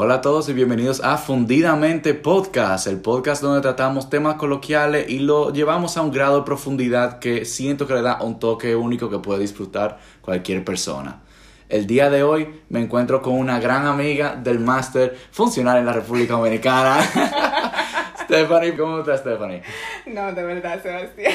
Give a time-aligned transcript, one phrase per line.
[0.00, 5.18] Hola a todos y bienvenidos a Fundidamente Podcast, el podcast donde tratamos temas coloquiales y
[5.18, 9.10] lo llevamos a un grado de profundidad que siento que le da un toque único
[9.10, 11.22] que puede disfrutar cualquier persona.
[11.68, 15.92] El día de hoy me encuentro con una gran amiga del máster funcional en la
[15.94, 17.02] República Dominicana.
[18.22, 19.62] Stephanie, ¿cómo estás, Stephanie?
[20.06, 21.34] No, de verdad, Sebastián.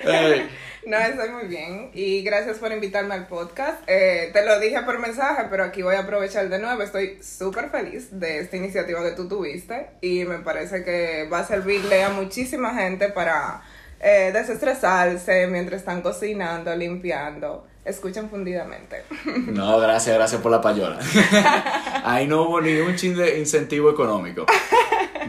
[0.00, 0.48] Hey,
[0.86, 3.82] No, estoy muy bien y gracias por invitarme al podcast.
[3.88, 6.80] Eh, te lo dije por mensaje, pero aquí voy a aprovechar de nuevo.
[6.80, 11.44] Estoy súper feliz de esta iniciativa que tú tuviste y me parece que va a
[11.44, 13.64] servirle a muchísima gente para
[13.98, 17.66] eh, desestresarse mientras están cocinando, limpiando.
[17.84, 19.02] Escuchen fundidamente.
[19.48, 21.00] No, gracias, gracias por la payola.
[22.04, 24.46] Ahí no hubo ni un chin de incentivo económico.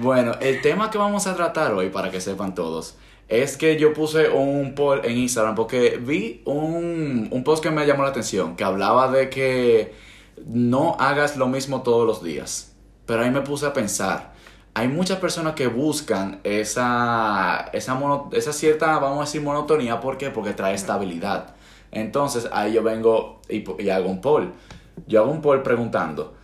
[0.02, 2.96] Bueno, el tema que vamos a tratar hoy, para que sepan todos,
[3.28, 7.86] es que yo puse un poll en Instagram porque vi un, un post que me
[7.86, 9.94] llamó la atención, que hablaba de que
[10.46, 12.74] no hagas lo mismo todos los días.
[13.06, 14.34] Pero ahí me puse a pensar,
[14.74, 20.00] hay muchas personas que buscan esa, esa, mono- esa cierta, vamos a decir, monotonía.
[20.00, 20.30] ¿Por qué?
[20.30, 21.56] Porque trae estabilidad.
[21.92, 24.54] Entonces ahí yo vengo y, y hago un poll.
[25.08, 26.36] Yo hago un poll preguntando,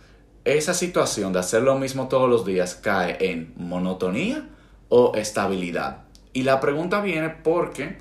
[0.44, 4.48] ¿esa situación de hacer lo mismo todos los días cae en monotonía
[4.88, 6.03] o estabilidad?
[6.34, 7.96] Y la pregunta viene porque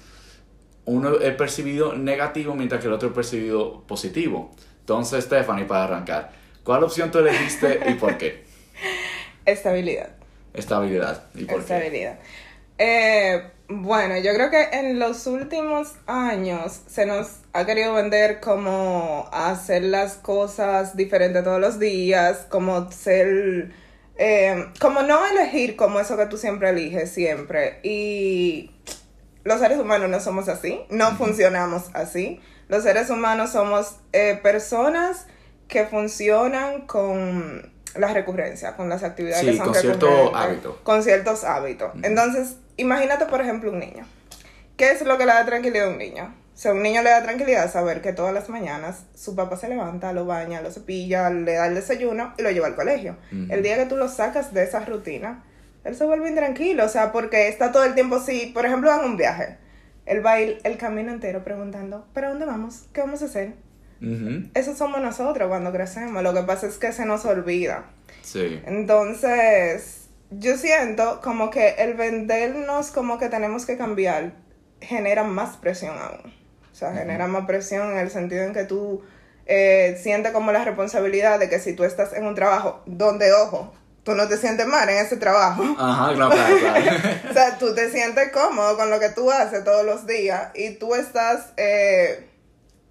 [0.85, 4.53] uno es percibido negativo mientras que el otro es percibido positivo.
[4.81, 6.31] Entonces, Stephanie, para arrancar,
[6.65, 8.43] ¿cuál opción tú elegiste y por qué?
[9.45, 10.09] Estabilidad.
[10.53, 11.23] Estabilidad.
[11.35, 11.73] ¿Y por qué?
[11.73, 12.19] Estabilidad.
[12.77, 19.29] Eh, bueno, yo creo que en los últimos años se nos ha querido vender como
[19.31, 23.71] hacer las cosas diferentes todos los días, como ser,
[24.17, 27.79] eh, como no elegir como eso que tú siempre eliges siempre.
[27.83, 28.71] Y
[29.43, 32.39] los seres humanos no somos así, no funcionamos así.
[32.67, 35.27] Los seres humanos somos eh, personas
[35.67, 40.79] que funcionan con la recurrencia, con las actividades Sí, que son con cierto recurrentes, hábito.
[40.83, 41.91] Con ciertos hábitos.
[42.03, 44.05] Entonces, imagínate, por ejemplo, un niño.
[44.77, 46.33] ¿Qué es lo que le da tranquilidad a un niño?
[46.53, 49.57] O sea, a un niño le da tranquilidad saber que todas las mañanas su papá
[49.57, 53.17] se levanta, lo baña, lo cepilla, le da el desayuno y lo lleva al colegio.
[53.31, 55.43] El día que tú lo sacas de esa rutina,
[55.83, 59.03] él se vuelve intranquilo, o sea, porque está todo el tiempo así, por ejemplo, en
[59.03, 59.57] un viaje.
[60.05, 62.85] Él va a ir el camino entero preguntando, ¿pero dónde vamos?
[62.93, 63.55] ¿Qué vamos a hacer?
[64.01, 66.21] Ujú, Eso somos nosotros cuando crecemos.
[66.21, 67.85] Lo que pasa es que se nos olvida.
[68.21, 68.61] Sí.
[68.65, 74.33] Entonces, yo siento como que el vendernos como que tenemos que cambiar
[74.81, 76.42] genera más presión aún.
[76.73, 79.03] O sea, genera más presión en el sentido en que tú
[79.45, 83.71] eh, sientes como la responsabilidad de que si tú estás en un trabajo donde, ojo,
[84.03, 85.63] tú no te sientes mal en ese trabajo.
[85.77, 87.09] Ajá, claro, claro, claro.
[87.29, 90.71] O sea, tú te sientes cómodo con lo que tú haces todos los días y
[90.71, 92.27] tú estás, eh,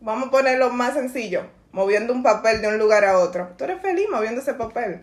[0.00, 3.48] vamos a ponerlo más sencillo, moviendo un papel de un lugar a otro.
[3.58, 5.00] Tú eres feliz moviendo ese papel,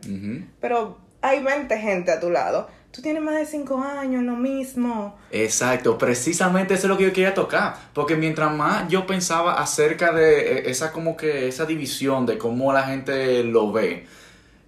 [0.62, 2.70] pero hay 20 gente a tu lado.
[2.92, 5.16] Tú tienes más de 5 años, lo mismo.
[5.32, 10.12] Exacto, precisamente eso es lo que yo quería tocar, porque mientras más yo pensaba acerca
[10.12, 14.08] de eh, esa como que esa división de cómo la gente lo ve,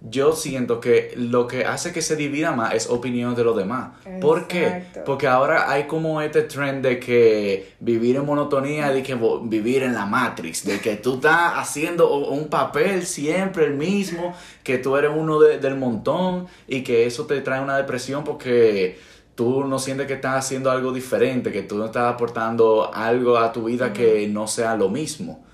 [0.04, 3.92] yo siento que lo que hace que se divida más es opinión de los demás.
[4.20, 4.64] ¿Por qué?
[5.04, 9.94] Porque ahora hay como este trend de que vivir en monotonía, de que vivir en
[9.94, 15.12] la Matrix, de que tú estás haciendo un papel siempre el mismo, que tú eres
[15.14, 18.98] uno de- del montón y que eso te trae una depresión porque
[19.36, 23.52] tú no sientes que estás haciendo algo diferente, que tú no estás aportando algo a
[23.52, 25.44] tu vida que no sea lo mismo.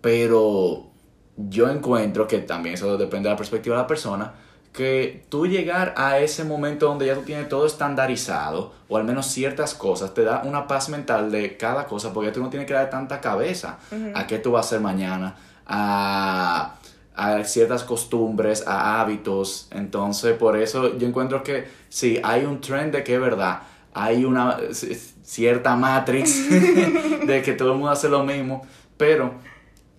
[0.00, 0.91] Pero
[1.36, 4.32] yo encuentro que también eso depende de la perspectiva de la persona,
[4.72, 9.26] que tú llegar a ese momento donde ya tú tienes todo estandarizado, o al menos
[9.26, 12.72] ciertas cosas, te da una paz mental de cada cosa, porque tú no tienes que
[12.74, 13.78] dar tanta cabeza
[14.14, 16.76] a qué tú vas a hacer mañana, a,
[17.14, 19.68] a ciertas costumbres, a hábitos.
[19.72, 23.60] Entonces, por eso yo encuentro que sí, hay un trend de que es verdad,
[23.92, 24.56] hay una
[25.22, 26.48] cierta matrix
[27.26, 28.66] de que todo el mundo hace lo mismo,
[28.96, 29.34] pero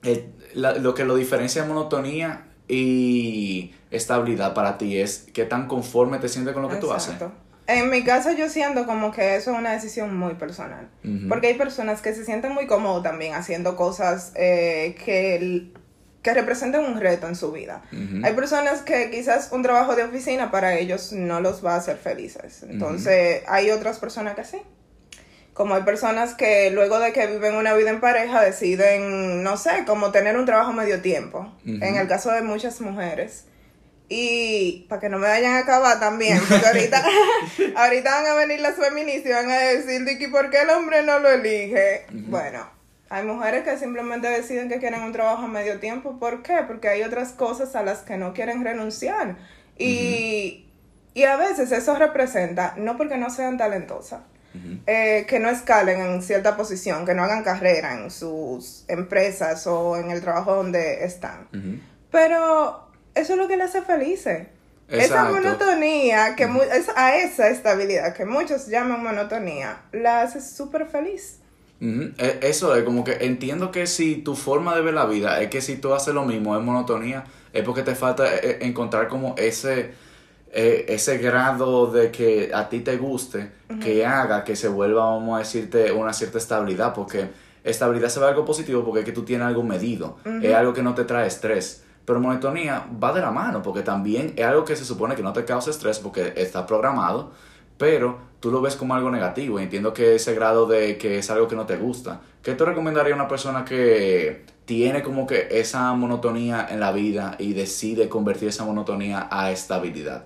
[0.02, 5.68] el- la- lo que lo diferencia de monotonía y estabilidad para ti es qué tan
[5.68, 7.14] conforme te sientes con lo que tú haces.
[7.14, 7.34] Exacto.
[7.66, 10.90] En mi caso yo siento como que eso es una decisión muy personal.
[11.30, 15.72] Porque hay personas que se sienten muy cómodos también haciendo cosas eh, que,
[16.22, 17.84] que representen un reto en su vida.
[18.24, 21.98] Hay personas que quizás un trabajo de oficina para ellos no los va a hacer
[21.98, 22.64] felices.
[22.70, 24.58] Entonces hay otras personas que sí.
[25.54, 29.84] Como hay personas que luego de que viven una vida en pareja deciden, no sé,
[29.86, 31.54] como tener un trabajo medio tiempo.
[31.66, 33.46] En el caso de muchas mujeres.
[34.10, 37.04] Y para que no me vayan a acabar también, porque ahorita,
[37.76, 41.04] ahorita van a venir las feministas y van a decir, Dicky, ¿por qué el hombre
[41.04, 42.06] no lo elige?
[42.12, 42.70] Bueno,
[43.10, 46.20] Hay mujeres que simplemente deciden que quieren un trabajo a medio tiempo.
[46.20, 46.64] ¿Por qué?
[46.68, 49.36] Porque hay otras cosas a las que no quieren renunciar.
[49.78, 50.68] Y,
[51.14, 54.22] y a veces eso representa, no porque no sean talentosas,
[54.86, 59.98] eh, que no escalen en cierta posición, que no hagan carrera en sus empresas o
[59.98, 61.48] en el trabajo donde están.
[62.12, 64.48] Pero eso es lo que les hace felices.
[64.88, 66.48] Esa monotonía, que
[66.96, 71.40] a esa estabilidad que muchos llaman monotonía, la hace súper feliz.
[71.82, 75.50] E, eso es como que entiendo que si tu forma de ver la vida es
[75.50, 79.36] que si tú haces lo mismo es monotonía, es porque te falta eh, encontrar como
[79.38, 79.92] ese,
[80.56, 83.52] eh, ese grado de que a ti te guste,
[83.82, 87.32] que haga que se vuelva, vamos a decirte, una cierta estabilidad, porque
[87.64, 90.84] estabilidad se ve algo positivo porque es que tú tienes algo medido, es algo que
[90.84, 91.84] no te trae estrés.
[92.06, 95.34] Pero monotonía va de la mano, porque también es algo que se supone que no
[95.34, 97.32] te causa estrés porque está programado,
[97.80, 99.60] pero tú lo ves como algo negativo.
[99.60, 102.22] entiendo que ese grado de que es algo que no te gusta.
[102.44, 107.38] ¿Qué te recomendaría a una persona que tiene como que esa monotonía en la vida
[107.40, 110.26] y decide convertir esa monotonía a estabilidad?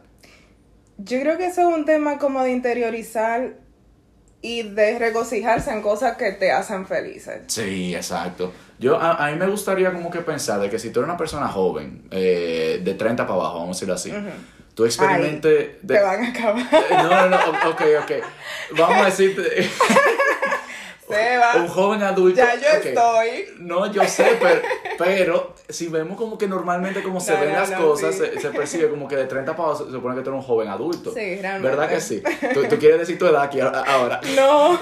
[0.97, 3.55] Yo creo que eso es un tema como de interiorizar
[4.41, 7.41] y de regocijarse en cosas que te hacen felices.
[7.47, 8.53] Sí, exacto.
[8.79, 11.47] Yo, a, mí me gustaría como que pensar de que si tú eres una persona
[11.47, 14.13] joven, eh, de 30 para abajo, vamos a decirlo así,
[14.75, 15.81] tú experimentes...
[15.85, 16.65] Te van a acabar.
[16.91, 18.11] No, no, no, ok, ok.
[18.77, 19.41] Vamos a decirte...
[21.55, 22.37] Un joven adulto.
[22.37, 23.45] Ya yo estoy.
[23.59, 24.37] No, yo sé,
[24.97, 29.15] pero, si vemos como que normalmente como se ven las cosas, se, percibe como que
[29.15, 31.13] de 30 para se supone que tú eres un joven adulto.
[31.13, 31.69] Sí, realmente.
[31.69, 32.21] ¿Verdad que sí?
[32.53, 34.19] ¿Tú, quieres decir tu edad aquí ahora?
[34.35, 34.73] No.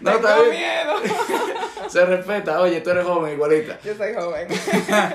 [0.00, 0.94] no, Tengo miedo.
[1.92, 3.78] Se respeta, oye, tú eres joven igualita.
[3.84, 4.48] Yo soy joven.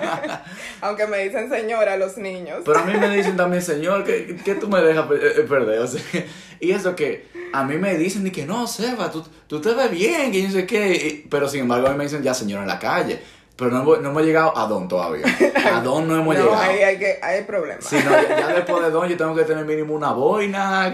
[0.82, 2.62] Aunque me dicen señora los niños.
[2.64, 5.80] Pero a mí me dicen también señor, que, que tú me dejas eh, perder.
[5.80, 6.02] O sea,
[6.60, 9.90] y eso que a mí me dicen y que no, Seba, tú, tú te ves
[9.90, 11.26] bien, que yo sé qué.
[11.32, 13.22] pero sin embargo a mí me dicen ya señor en la calle.
[13.58, 15.26] Pero no, no hemos llegado a Don todavía.
[15.74, 16.56] A Don no hemos llegado.
[16.56, 17.84] No, hay, hay, que, hay problemas.
[17.84, 20.94] Sí, no, ya, después de Don yo tengo que tener mínimo una boina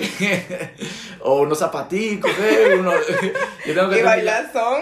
[1.21, 2.31] o unos zapaticos.
[2.79, 2.91] Uno,
[3.65, 4.81] yo tengo que y bailar son.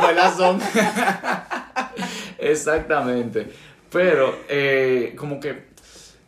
[0.00, 0.58] bailar son.
[2.38, 3.52] Exactamente.
[3.90, 5.68] Pero eh, como que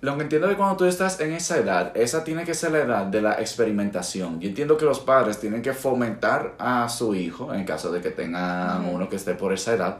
[0.02, 2.72] lo que entiendo es que cuando tú estás en esa edad, esa tiene que ser
[2.72, 4.40] la edad de la experimentación.
[4.40, 8.10] Yo entiendo que los padres tienen que fomentar a su hijo, en caso de que
[8.10, 9.98] tengan uno que esté por esa edad,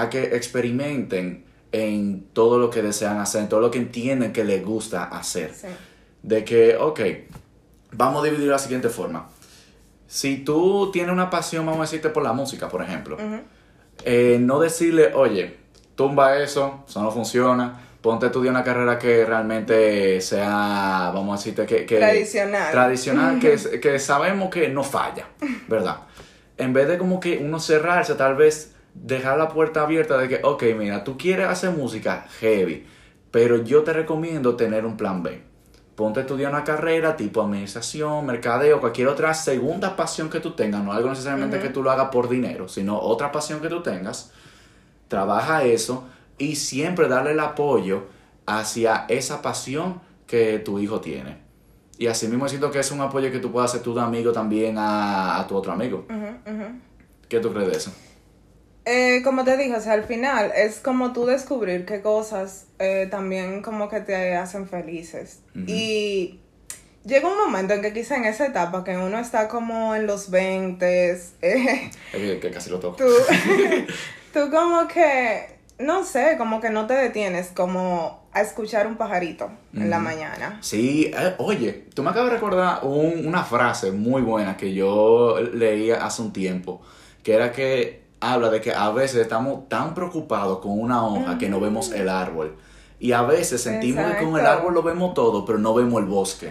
[0.00, 4.44] a que experimenten en todo lo que desean hacer, en todo lo que entienden que
[4.44, 5.52] les gusta hacer.
[6.22, 7.00] De que, ok,
[7.92, 9.28] vamos a dividir de la siguiente forma.
[10.06, 13.16] Si tú tienes una pasión, vamos a decirte por la música, por ejemplo,
[14.04, 15.56] eh, no decirle, oye,
[15.94, 21.36] tumba eso, eso no funciona ponte a estudiar una carrera que realmente sea, vamos a
[21.38, 21.84] decirte, que...
[21.84, 22.70] que tradicional.
[22.70, 25.26] Tradicional, que, que sabemos que no falla,
[25.66, 25.96] ¿verdad?
[26.56, 30.40] En vez de como que uno cerrarse, tal vez dejar la puerta abierta de que,
[30.42, 32.86] ok, mira, tú quieres hacer música heavy,
[33.30, 35.42] pero yo te recomiendo tener un plan B.
[35.94, 40.84] Ponte a estudiar una carrera tipo administración, mercadeo, cualquier otra segunda pasión que tú tengas,
[40.84, 44.32] no algo necesariamente que tú lo hagas por dinero, sino otra pasión que tú tengas.
[45.08, 46.04] Trabaja eso
[46.36, 48.04] y siempre darle el apoyo
[48.44, 51.38] hacia esa pasión que tu hijo tiene.
[51.98, 54.76] Y así mismo siento que es un apoyo que tú puedas hacer de amigo también
[54.78, 56.04] a, tu otro amigo.
[57.28, 57.92] ¿Qué tú crees de eso?
[58.86, 63.08] Eh, como te dije, o sea, al final es como tú descubrir qué cosas eh,
[63.10, 65.40] también como que te hacen felices.
[65.66, 66.38] Y
[67.04, 70.30] llega un momento en que quizá en esa etapa que uno está como en los
[70.30, 71.10] 20,
[71.42, 72.96] eh, que casi lo toco.
[72.96, 73.06] Tú,
[74.32, 79.50] tú como que no sé, como que no te detienes como a escuchar un pajarito
[79.74, 80.58] en la mañana.
[80.60, 86.04] Sí, eh, oye, tú me acabas de recordar una frase muy buena que yo leía
[86.04, 86.82] hace un tiempo,
[87.22, 91.48] que era que habla de que a veces estamos tan preocupados con una hoja que
[91.48, 92.56] no vemos el árbol.
[92.98, 96.08] Y a veces sentimos que con el árbol lo vemos todo, pero no vemos el
[96.08, 96.50] bosque.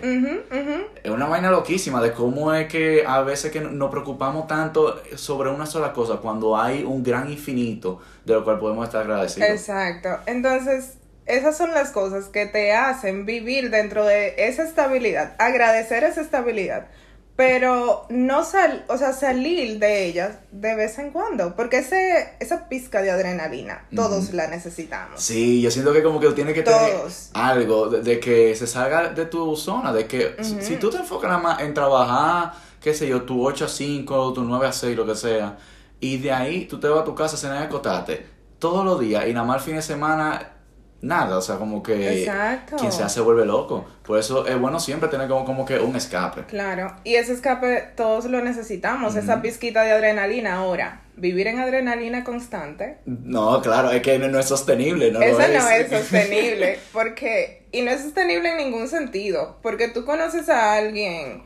[1.03, 5.49] Es una vaina loquísima de cómo es que a veces que nos preocupamos tanto sobre
[5.49, 9.49] una sola cosa cuando hay un gran infinito de lo cual podemos estar agradecidos.
[9.49, 10.09] Exacto.
[10.27, 16.21] Entonces, esas son las cosas que te hacen vivir dentro de esa estabilidad, agradecer esa
[16.21, 16.87] estabilidad
[17.35, 22.69] pero no sal, o sea, salir de ellas de vez en cuando, porque ese, esa
[22.69, 25.21] pizca de adrenalina, todos la necesitamos.
[25.21, 26.95] Sí, yo siento que como que tiene que tener
[27.33, 31.41] algo de, que se salga de tu zona, de que si, tú te enfocas nada
[31.41, 35.05] más en trabajar, qué sé yo, tu 8 a 5, tu 9 a 6, lo
[35.05, 35.57] que sea,
[35.99, 38.25] y de ahí tú te vas a tu casa, cenar y acostarte
[38.59, 40.54] todos los días, y nada más el fin de semana
[41.05, 42.77] nada, o sea, como que Exacto.
[42.77, 43.85] quien se hace vuelve loco.
[44.03, 46.43] Por eso es bueno siempre tener como, como que un escape.
[46.45, 51.01] Claro, y ese escape todos lo necesitamos, esa pizquita de adrenalina ahora.
[51.17, 52.97] Vivir en adrenalina constante.
[53.05, 55.63] No, claro, es que no, no es sostenible, no Eso lo es.
[55.63, 60.73] no es sostenible, porque, y no es sostenible en ningún sentido, porque tú conoces a
[60.73, 61.43] alguien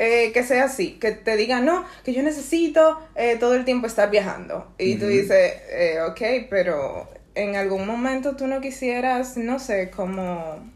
[0.00, 3.86] eh, que sea así, que te diga, no, que yo necesito eh, todo el tiempo
[3.86, 4.74] estar viajando.
[4.76, 10.70] Y tú dices, eh, ok, pero en algún momento tú no quisieras, no sé, como...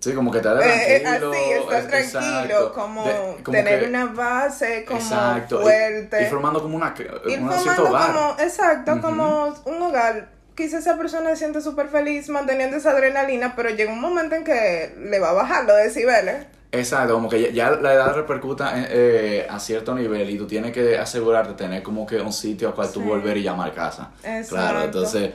[0.00, 1.32] Sí, como que te da eh, eh, tranquilo.
[1.32, 2.72] así, estar es- tranquilo, exacto.
[2.72, 6.22] como, De- como tener que- una base como Exacto, fuerte.
[6.22, 6.94] Y, formando como una,
[7.26, 8.12] Ir un cierto formando hogar.
[8.12, 10.28] como, exacto, como un hogar.
[10.54, 14.44] Quizás esa persona se siente súper feliz manteniendo esa adrenalina, pero llega un momento en
[14.44, 16.46] que le va a bajar los decibeles.
[16.70, 20.46] Exacto, como que ya, ya la edad repercuta en- eh, a cierto nivel y tú
[20.46, 23.06] tienes que asegurarte de tener como que un sitio al cual tú Sí.
[23.06, 24.10] volver y llamar casa.
[24.20, 24.84] Claro, Exacto.
[24.84, 25.32] entonces, pues,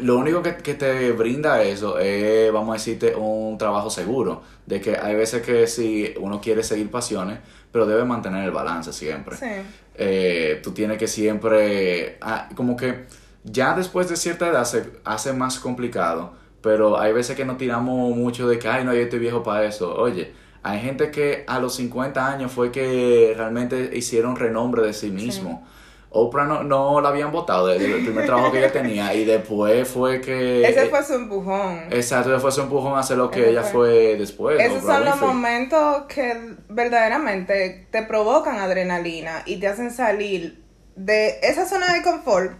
[0.00, 4.42] lo único que, que te brinda eso es, vamos a decirte, un trabajo seguro.
[4.66, 7.38] De que hay veces que si uno quiere seguir pasiones,
[7.70, 9.36] pero debe mantener el balance siempre.
[9.36, 9.46] Sí.
[9.94, 13.06] eh, tú tienes que siempre, ah, como que
[13.44, 18.16] ya después de cierta edad se hace más complicado, pero hay veces que nos tiramos
[18.16, 19.94] mucho de que, ay, no, yo estoy viejo para eso.
[19.94, 20.32] Oye,
[20.62, 25.66] hay gente que a los 50 años fue que realmente hicieron renombre de sí mismo.
[26.10, 29.86] Oprah no, no la habían votado desde el primer trabajo que ella tenía y después
[29.88, 30.66] fue que...
[30.66, 31.80] Ese fue su empujón.
[31.90, 33.72] Exacto, después su empujón a hacer lo que Ese ella fue.
[33.72, 34.60] fue después.
[34.60, 40.62] Esos Oprah son los momentos que verdaderamente te provocan adrenalina y te hacen salir
[40.96, 42.52] de esa zona de confort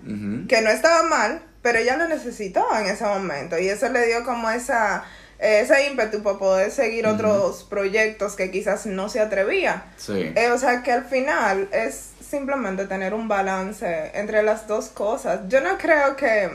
[0.49, 4.25] que no estaba mal, pero ella lo necesitó en ese momento y eso le dio
[4.25, 5.05] como esa
[5.39, 9.85] ese ímpetu para poder seguir otros proyectos que quizás no se atrevía.
[9.97, 10.33] Sí.
[10.35, 15.41] Eh, o sea que al final es simplemente tener un balance entre las dos cosas.
[15.49, 16.51] Yo no creo que,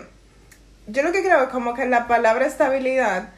[0.88, 3.30] yo lo que creo es como que la palabra estabilidad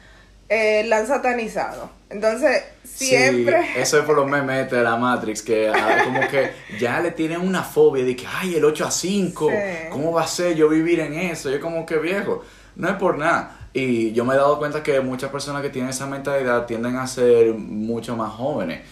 [0.48, 1.90] eh, la han satanizado.
[2.10, 3.62] Entonces siempre...
[3.62, 7.10] Sí, eso es por los memes de la Matrix, que ah, como que ya le
[7.10, 9.56] tienen una fobia de que, ay, el 8 a 5, Sí.
[9.90, 11.50] ¿cómo va a ser yo vivir en eso?
[11.50, 12.44] Yo como que viejo,
[12.76, 13.58] no es por nada.
[13.72, 17.06] Y yo me he dado cuenta que muchas personas que tienen esa mentalidad tienden a
[17.06, 18.82] ser mucho más jóvenes.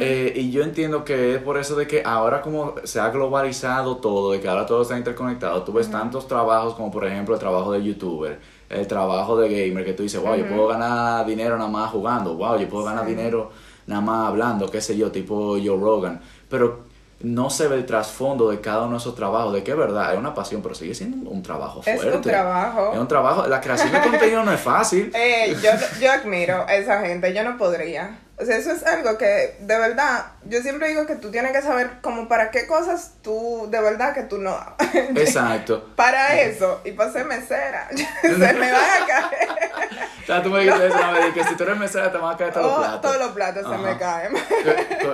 [0.00, 3.96] Eh, y yo entiendo que es por eso de que ahora como se ha globalizado
[3.96, 7.40] todo, de que ahora todo está interconectado, tú ves tantos trabajos como por ejemplo el
[7.40, 8.38] trabajo de youtuber,
[8.70, 12.34] el trabajo de gamer, que tú dices, wow, yo puedo ganar dinero nada más jugando,
[12.36, 13.10] wow, yo puedo ganar Sí.
[13.14, 13.50] dinero
[13.86, 16.80] nada más hablando, qué sé yo, tipo Joe Rogan, pero
[17.20, 20.12] no se ve el trasfondo de cada uno de esos trabajos, de que es verdad,
[20.12, 22.16] es una pasión, pero sigue siendo un trabajo Es fuerte.
[22.16, 22.90] un trabajo.
[22.92, 25.10] Es un trabajo, la creación de contenido no es fácil.
[25.16, 28.18] Eh, yo, yo admiro a esa gente, yo no podría.
[28.36, 31.62] O sea, eso es algo que de verdad, yo siempre digo que tú tienes que
[31.62, 34.58] saber como para qué cosas tú, de verdad que tú no.
[35.14, 35.90] Exacto.
[35.96, 37.88] para eso, y para ser mesera,
[38.22, 40.03] se me va a caer.
[40.24, 42.34] O sea, tú me dijiste eso una vez, que si tú eres mesera te van
[42.34, 43.00] a caer todos los Oh, platos.
[43.02, 44.32] todos los platos se me caen.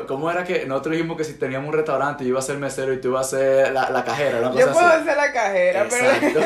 [0.07, 2.93] ¿Cómo era que nosotros dijimos que si teníamos un restaurante yo iba a ser mesero
[2.93, 5.05] y tú ibas a ser la, la cajera, una cosa Yo puedo así?
[5.05, 6.41] ser la cajera, pero Exacto.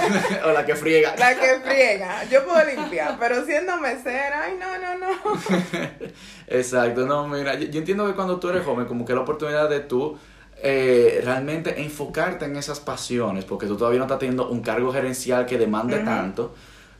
[0.48, 1.14] o la que friega.
[1.18, 5.40] la que friega, yo puedo limpiar, pero siendo mesera, ay, no, no, no.
[6.48, 9.68] Exacto, no, mira, yo, yo entiendo que cuando tú eres joven, como que la oportunidad
[9.68, 10.18] de tú
[10.62, 15.46] eh, realmente enfocarte en esas pasiones, porque tú todavía no estás teniendo un cargo gerencial
[15.46, 16.54] que demande tanto,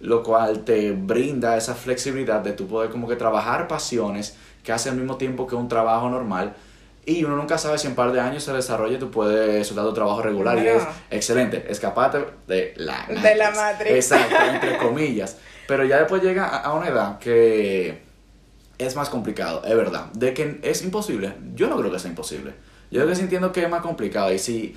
[0.04, 4.90] lo cual te brinda esa flexibilidad de tú poder como que trabajar pasiones que hace
[4.90, 6.54] al mismo tiempo que un trabajo normal.
[7.06, 9.86] Y uno nunca sabe si en un par de años se desarrolla tú puedes soltar
[9.86, 13.90] tu trabajo regular y es excelente, escapate de la De la Matrix.
[13.92, 15.38] Exacto, entre comillas.
[15.66, 18.02] Pero ya después llega a, a una edad que
[18.76, 20.06] es más complicado, es verdad.
[20.12, 22.52] De que es imposible, yo no creo que sea imposible.
[22.90, 24.32] Yo creo que sí entiendo que es más complicado.
[24.32, 24.76] Y si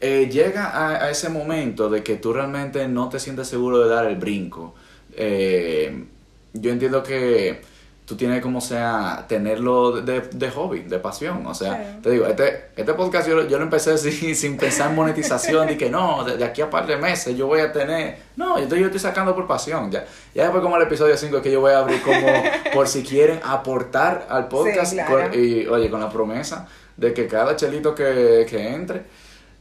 [0.00, 3.88] eh, llega a, a ese momento de que tú realmente no te sientes seguro de
[3.94, 4.74] dar el brinco,
[5.16, 6.04] eh,
[6.52, 7.60] yo entiendo que
[8.04, 11.46] tú tienes como sea tenerlo de, de hobby, de pasión.
[11.46, 12.02] O sea, Sí.
[12.02, 15.70] te digo, este, este podcast yo, lo- yo lo empecé sin, sin pensar en monetización,
[15.70, 18.18] y que no, de, de aquí a par de meses yo voy a tener...
[18.36, 19.90] No, yo estoy, yo estoy sacando por pasión.
[19.90, 22.26] Ya, ya después como el episodio 5 que yo voy a abrir como
[22.74, 25.30] por si quieren aportar al podcast Sí, claro.
[25.30, 29.02] con- y oye, con la promesa de que cada chelito que, que entre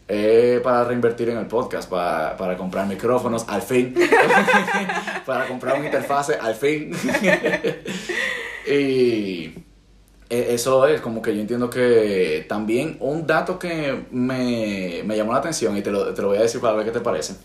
[0.07, 3.95] es para reinvertir en el podcast, para, para comprar micrófonos al fin,
[5.25, 6.91] para comprar una interfase al fin.
[8.67, 9.53] y
[10.29, 15.33] e- eso es como que yo entiendo que también un dato que me, me llamó
[15.33, 17.35] la atención y te lo, te lo voy a decir para ver qué te parece.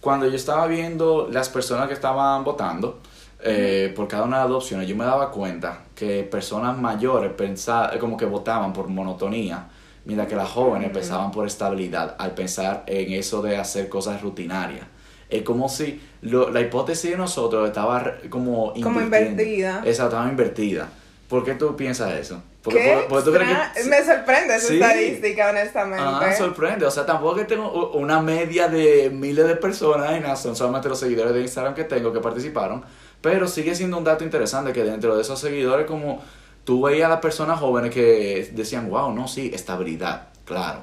[0.00, 3.00] Cuando yo estaba viendo las personas que estaban votando
[3.42, 7.90] eh, por cada una de las opciones, yo me daba cuenta que personas mayores pensa-
[8.00, 9.68] como que votaban por monotonía,
[10.04, 14.86] mientras que las jóvenes pensaban por estabilidad al pensar en eso de hacer cosas rutinarias.
[15.28, 19.82] Es como si lo- la hipótesis de nosotros estaba como Como invertida.
[19.84, 20.88] Exacto, estaba invertida.
[21.28, 22.42] ¿Por qué tú piensas eso?
[22.62, 23.84] Porque, ¿Qué porque tú crees que...
[23.84, 24.74] Me sorprende esa Sí.
[24.74, 26.04] estadística, honestamente.
[26.04, 26.84] Ah, sorprende.
[26.84, 30.98] O sea, tampoco que tengo una media de miles de personas, nada, son solamente los
[30.98, 32.84] seguidores de Instagram que tengo que participaron.
[33.22, 36.20] Pero sigue siendo un dato interesante que dentro de esos seguidores, como
[36.64, 40.80] tú veías a las personas jóvenes que decían, wow, no, sí, estabilidad, claro.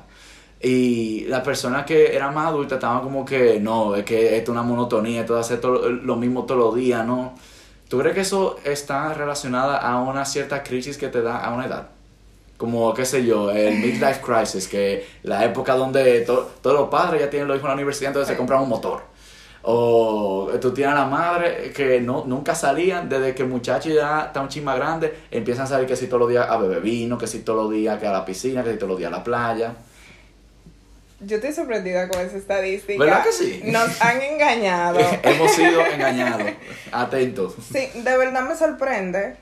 [0.60, 4.58] Y las personas que eran más adultas estaban como que, no, es que esto es
[4.58, 7.36] una monotonía, esto hacer todo, lo mismo todos los días, ¿no?
[7.90, 11.68] ¿Tú crees que eso está relacionada a una cierta crisis que te da a una
[11.68, 11.88] edad?
[12.58, 17.22] Como, qué sé yo, el midlife crisis, que la época donde to- todos los padres
[17.22, 19.04] ya tienen los hijos en la universidad, entonces se compran un motor.
[19.64, 24.26] O tú tienes a la madre que no, nunca salían, desde que el muchacho ya
[24.28, 27.18] está un chisme grande, empiezan a salir que si todos los días a beber vino,
[27.18, 29.18] que si todos los días que a la piscina, que si todos los días a
[29.18, 29.74] la playa.
[31.20, 33.04] Yo estoy sorprendida con esa estadística.
[33.04, 33.62] ¿Verdad que sí?
[33.66, 35.00] Nos han engañado.
[35.24, 36.52] Hemos sido engañados.
[36.92, 37.56] Atentos.
[37.72, 39.36] Sí, de verdad me sorprende.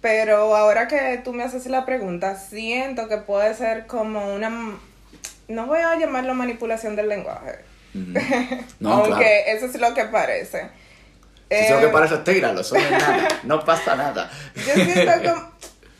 [0.00, 4.78] Pero ahora que tú me haces la pregunta, siento que puede ser como una...
[5.48, 7.69] No voy a llamarlo manipulación del lenguaje.
[8.80, 9.56] No, aunque claro.
[9.56, 10.70] eso es lo que parece.
[11.50, 14.30] Si eso es lo Eh, que parece, tíralo, eso no es nada, no pasa nada.
[14.54, 15.50] Yo siento como...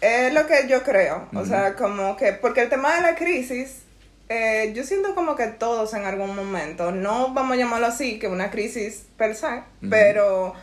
[0.00, 1.28] Es lo que yo creo.
[1.34, 2.32] O sea, como que...
[2.32, 3.82] Porque el tema de la crisis...
[4.28, 8.28] eh, yo siento como que todos en algún momento, no vamos a llamarlo así, que
[8.28, 10.54] una crisis per se, pero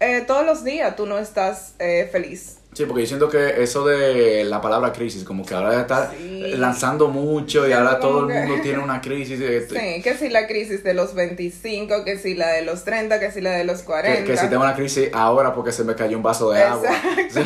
[0.00, 2.57] eh, todos los días tú no estás eh, feliz.
[2.74, 6.52] Sí, porque yo siento que eso de la palabra crisis, como que ahora está Sí.
[6.58, 9.40] lanzando mucho y ahora todo el mundo tiene una crisis.
[9.40, 13.18] de- Sí, que si la crisis de los 25, que si la de los 30,
[13.18, 14.18] que si la de los 40.
[14.20, 16.88] que, que si tengo una crisis ahora porque se me cayó un vaso de agua.
[17.30, 17.40] Sí.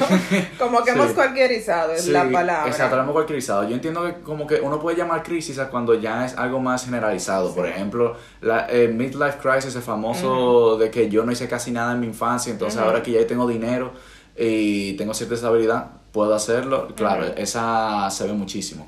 [0.58, 2.70] Como que hemos cualquierizado es la palabra.
[2.70, 3.64] Exacto, lo hemos cualquierizado.
[3.68, 6.84] Yo entiendo que como que uno puede llamar crisis a cuando ya es algo más
[6.84, 7.52] generalizado.
[7.54, 11.92] Por ejemplo, la eh, midlife crisis, el famoso de que yo no hice casi nada
[11.94, 13.92] en mi infancia, entonces ahora que ya tengo dinero
[14.36, 16.94] y tengo cierta estabilidad, puedo hacerlo.
[16.94, 18.86] Claro, esa se ve muchísimo.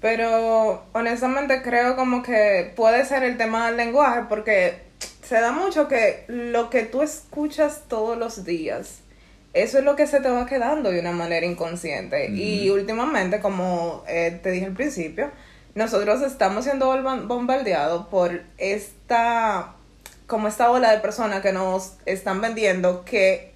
[0.00, 4.82] Pero honestamente creo como que puede ser el tema del lenguaje porque
[5.22, 8.98] se da mucho que lo que tú escuchas todos los días,
[9.54, 12.30] eso es lo que se te va quedando de una manera inconsciente.
[12.30, 15.30] Y últimamente, como eh, te dije al principio,
[15.74, 19.74] nosotros estamos siendo bomba- bombardeados por esta,
[20.26, 23.55] como esta ola de personas que nos están vendiendo que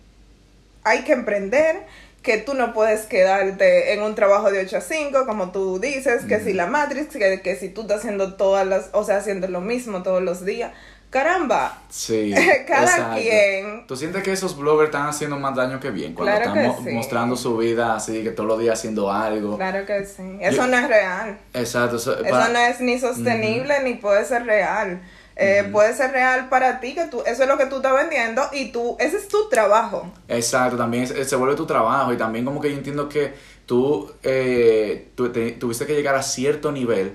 [0.85, 1.83] hay que emprender,
[2.23, 6.25] que tú no puedes quedarte en un trabajo de 8 a 5, como tú dices,
[6.27, 9.49] que si la Matrix, que, que si tú estás haciendo todas las, o sea, haciendo
[9.49, 10.73] lo mismo todos los días.
[11.09, 12.33] Caramba, Sí.
[12.69, 13.21] Cada exacto.
[13.21, 13.87] quien.
[13.89, 16.15] ¿Tú sientes que esos bloggers están haciendo más daño que bien?
[16.15, 16.95] Cuando Claro están que mo- sí.
[16.95, 19.57] mostrando su vida así, que todos los días haciendo algo.
[19.57, 20.39] claro que sí.
[20.41, 21.39] Eso Yo- no es real.
[21.55, 21.97] Exacto.
[21.97, 25.01] Eso, no es ni sostenible ni puede ser real.
[25.41, 28.43] Eh, Puede ser real para ti, que tú, eso es lo que tú estás vendiendo
[28.53, 30.13] y tú, ese es tu trabajo.
[30.29, 33.33] Exacto, también se, se vuelve tu trabajo y también como que yo entiendo que
[33.67, 37.13] tú, eh, tú te- tuviste que llegar a cierto nivel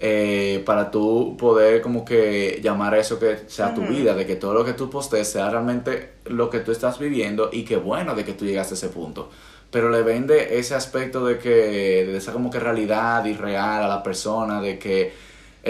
[0.00, 4.36] eh, para tú poder como que llamar a eso que sea tu vida, de que
[4.36, 8.14] todo lo que tú postees sea realmente lo que tú estás viviendo y que bueno
[8.14, 9.30] de que tú llegaste a ese punto.
[9.70, 11.50] Pero le vende ese aspecto de que,
[12.06, 15.12] de esa como que realidad irreal a la persona, de que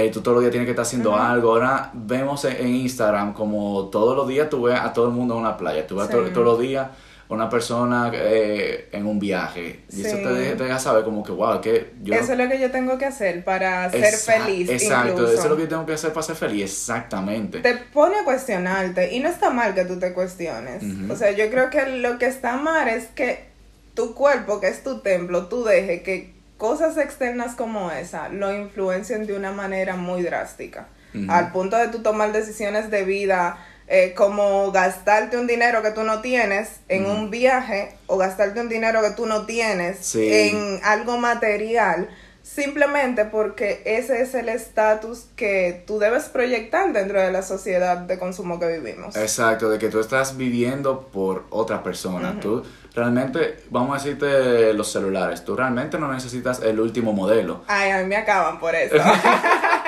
[0.05, 1.51] eh, tú todos los días tienes que estar haciendo algo.
[1.53, 5.41] Ahora vemos en, Instagram como todos los días tú ves a todo el mundo en
[5.41, 6.13] una playa, tú ves Sí.
[6.13, 6.89] to- todos los días
[7.31, 9.81] una persona eh, en un viaje.
[9.93, 12.15] Y eso te, deja- te deja saber como que, wow, que yo...
[12.15, 14.71] Eso es lo que yo tengo que hacer para ser feliz.
[14.71, 15.33] Exacto, incluso.
[15.35, 17.59] eso es lo que yo tengo que hacer para ser feliz, exactamente.
[17.61, 20.83] te pone a cuestionarte y no está mal que tú te cuestiones.
[21.11, 23.47] O sea, yo creo que lo que está mal es que
[23.93, 29.27] tu cuerpo, que es tu templo, tú dejes que cosas externas como esa lo influencien
[29.27, 30.89] de una manera muy drástica.
[31.29, 33.57] Al punto de tú tomar decisiones de vida
[33.89, 38.69] eh, como gastarte un dinero que tú no tienes en un viaje o gastarte un
[38.69, 40.29] dinero que tú no tienes Sí.
[40.31, 42.11] en algo material
[42.49, 48.19] simplemente porque ese es el estatus que tú debes proyectar dentro de la sociedad de
[48.19, 49.17] consumo que vivimos.
[49.17, 52.31] Exacto, de que tú estás viviendo por otra persona.
[52.31, 52.41] Ujú.
[52.41, 52.63] Tú
[52.95, 57.65] realmente, vamos a decirte los celulares, tú realmente no necesitas el último modelo.
[57.69, 58.97] Ay, a mí me acaban por eso.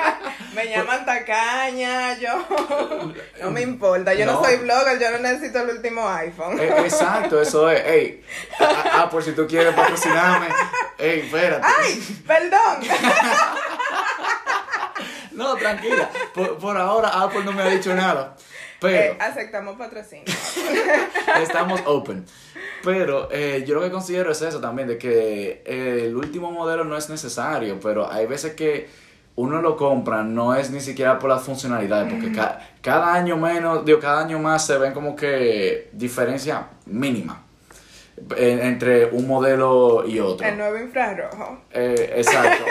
[0.53, 2.45] me llaman tacaña, yo
[3.41, 4.43] no me importa, yo no, No.
[4.43, 6.59] soy blogger, yo no necesito el último iPhone.
[6.59, 7.83] Eh, exacto, eso es.
[7.85, 8.23] Ey,
[8.59, 10.47] ah, ah, por si tú quieres patrocinarme.
[10.97, 11.65] Ey, espérate.
[11.65, 12.21] ¡Ay!
[12.27, 12.79] ¡Perdón!
[15.31, 16.09] No, tranquila.
[16.33, 18.35] Por, por ahora Apple no me ha dicho nada.
[18.79, 20.25] Pero Eh, aceptamos patrocinio.
[21.41, 22.25] estamos open.
[22.83, 26.83] Pero eh, yo lo que considero es eso también, de que eh, el último modelo
[26.83, 28.89] no es necesario, pero hay veces que
[29.35, 33.85] uno lo compra no es ni siquiera por las funcionalidades, porque ca- cada año menos,
[33.85, 37.43] digo, cada año más se ven como que diferencia mínima
[38.37, 40.45] en- entre un modelo y otro.
[40.47, 41.61] El nuevo infrarrojo.
[41.71, 42.63] Eh, exacto,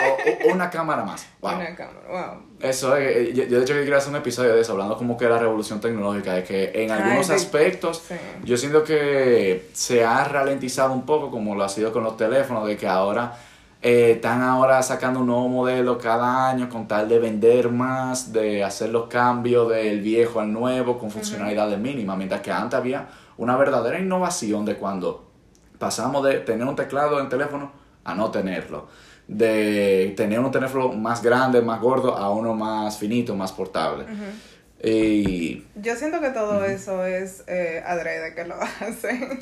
[0.47, 1.25] o, una cámara más.
[1.41, 1.55] Wow.
[1.55, 2.43] Una cámara, wow.
[2.61, 4.95] Eso es, eh, yo, yo de hecho que quiero hacer un episodio de eso, hablando
[4.95, 8.15] como que de la revolución tecnológica, de que en algunos aspectos sí.
[8.43, 12.67] yo siento que se ha ralentizado un poco como lo ha sido con los teléfonos,
[12.67, 13.33] de que ahora
[13.81, 18.63] eh, están ahora sacando un nuevo modelo cada año con tal de vender más, de
[18.63, 23.57] hacer los cambios del viejo al nuevo con funcionalidades mínimas, mientras que antes había una
[23.57, 25.31] verdadera innovación de cuando
[25.79, 27.71] pasamos de tener un teclado en teléfono
[28.03, 28.87] a no tenerlo.
[29.27, 34.05] De tener un teléfono más grande, más gordo, a uno más finito, más portable.
[34.83, 39.39] Y Yo siento que todo eso es eh, adrede que lo hacen.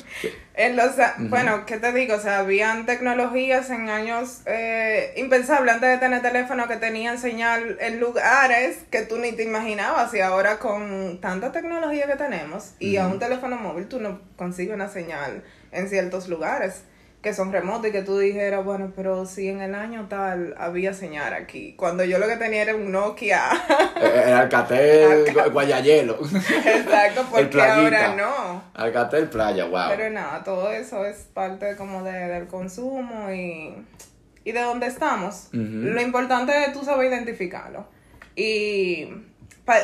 [0.54, 2.16] En los, a- Bueno, ¿qué te digo?
[2.16, 7.78] O sea, habían tecnologías en años eh, impensables antes de tener teléfono que tenían señal
[7.80, 10.12] en lugares que tú ni te imaginabas.
[10.12, 14.74] Y ahora con tanta tecnología que tenemos y a un teléfono móvil tú no consigues
[14.74, 16.82] una señal en ciertos lugares
[17.22, 20.94] que son remotos y que tú dijeras, bueno, pero si en el año tal había
[20.94, 21.74] señal aquí.
[21.76, 23.42] Cuando yo lo que tenía era un Nokia.
[24.00, 26.18] eh, el Alcatel, Alca- Gu- Guayayelo.
[26.24, 28.62] Exacto, porque ahora no.
[28.74, 29.88] Alcatel Playa, wow.
[29.90, 33.74] Pero nada, todo eso es parte como de, del consumo y,
[34.44, 35.48] y de dónde estamos.
[35.52, 37.86] Lo importante es tú saber identificarlo.
[38.34, 39.10] Y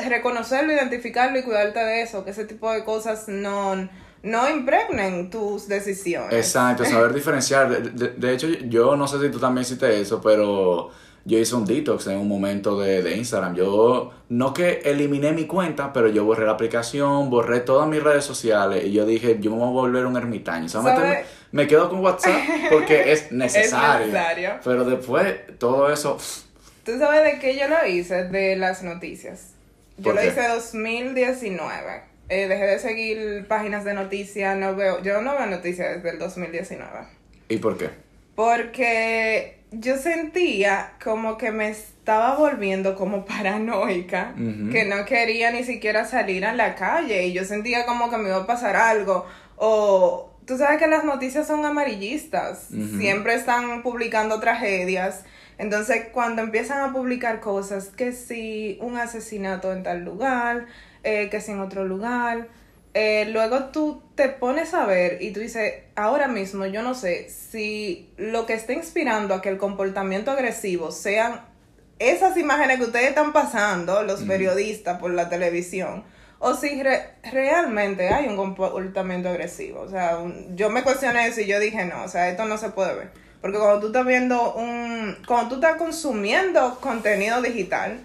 [0.08, 3.88] reconocerlo, identificarlo y cuidarte de eso, que ese tipo de cosas no,
[4.26, 6.32] no impregnen tus decisiones.
[6.32, 7.68] Exacto, saber diferenciar.
[7.92, 10.90] De, de- hecho, yo no sé si tú también hiciste eso, pero
[11.24, 13.54] yo hice un detox en un momento de, de Instagram.
[13.54, 18.24] Yo no que eliminé mi cuenta, pero yo borré la aplicación, borré todas mis redes
[18.24, 20.68] sociales y yo dije, yo me voy a volver un ermitaño.
[21.52, 24.06] Me quedo con WhatsApp porque es necesario.
[24.06, 24.50] necesario.
[24.64, 26.18] Pero después, todo eso...
[26.84, 28.24] ¿Tú sabes de qué yo lo hice?
[28.24, 29.52] De las noticias.
[29.98, 30.28] Yo ¿Por lo qué?
[30.28, 32.15] hice en 2019.
[32.28, 36.18] Eh, dejé de seguir páginas de noticias, no veo, yo no veo noticias desde el
[36.18, 36.88] 2019.
[37.48, 37.90] ¿Y por qué?
[38.34, 44.34] Porque yo sentía como que me estaba volviendo como paranoica,
[44.72, 48.28] que no quería ni siquiera salir a la calle y yo sentía como que me
[48.28, 49.26] iba a pasar algo.
[49.56, 55.24] O tú sabes que las noticias son amarillistas, siempre están publicando tragedias.
[55.58, 60.66] Entonces cuando empiezan a publicar cosas, que si un asesinato en tal lugar,
[61.06, 62.48] eh, que si en otro lugar,
[62.94, 67.28] eh, luego tú te pones a ver y tú dices, ahora mismo yo no sé
[67.30, 71.40] si lo que está inspirando a que el comportamiento agresivo sean
[71.98, 76.04] esas imágenes que ustedes están pasando, los periodistas por la televisión,
[76.38, 79.80] o si re- realmente hay un comportamiento agresivo.
[79.80, 82.58] O sea, un- yo me cuestioné eso y yo dije, no, o sea, esto no
[82.58, 83.10] se puede ver.
[83.40, 88.00] Porque cuando tú estás viendo un, cuando tú estás consumiendo contenido digital,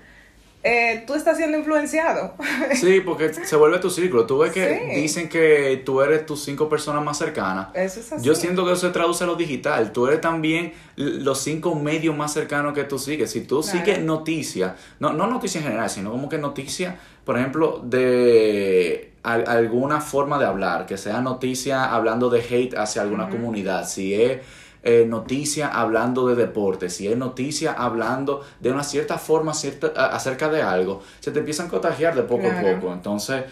[0.64, 2.34] eh, tú estás siendo influenciado.
[2.76, 4.26] Sí, porque se vuelve tu círculo.
[4.26, 5.02] Tú ves que Sí.
[5.02, 7.68] dicen que tú eres tus cinco personas más cercanas.
[7.74, 8.26] Eso es así.
[8.26, 9.92] Yo siento que eso se traduce a lo digital.
[9.92, 13.32] Tú eres también los cinco medios más cercanos que tú sigues.
[13.32, 13.80] Si tú Claro.
[13.80, 16.96] sigues noticias, no, no noticias en general, sino como que noticias,
[17.26, 23.02] por ejemplo, de al- alguna forma de hablar, que sea noticia hablando de hate hacia
[23.04, 24.40] alguna comunidad, si es
[24.84, 30.50] eh, noticia hablando de deporte, si es noticia hablando de una cierta forma cierta, acerca
[30.50, 32.68] de algo, se te empiezan a contagiar de poco Claro.
[32.70, 32.94] a poco.
[32.94, 33.44] Entonces,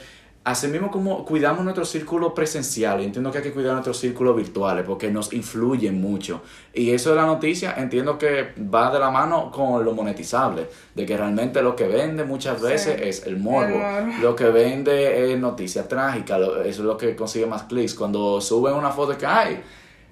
[0.44, 4.84] así mismo como cuidamos nuestro círculo presencial, entiendo que hay que cuidar nuestros círculos virtuales
[4.88, 6.42] porque nos influyen mucho.
[6.74, 11.06] Y eso de la noticia entiendo que va de la mano con lo monetizable, de
[11.06, 13.08] que realmente lo que vende muchas veces Sí.
[13.08, 13.76] es el morbo.
[13.76, 14.22] El.
[14.22, 17.94] Lo que vende es noticia trágica, eso es lo que consigue más clics.
[17.94, 19.62] Cuando suben una foto que, ay,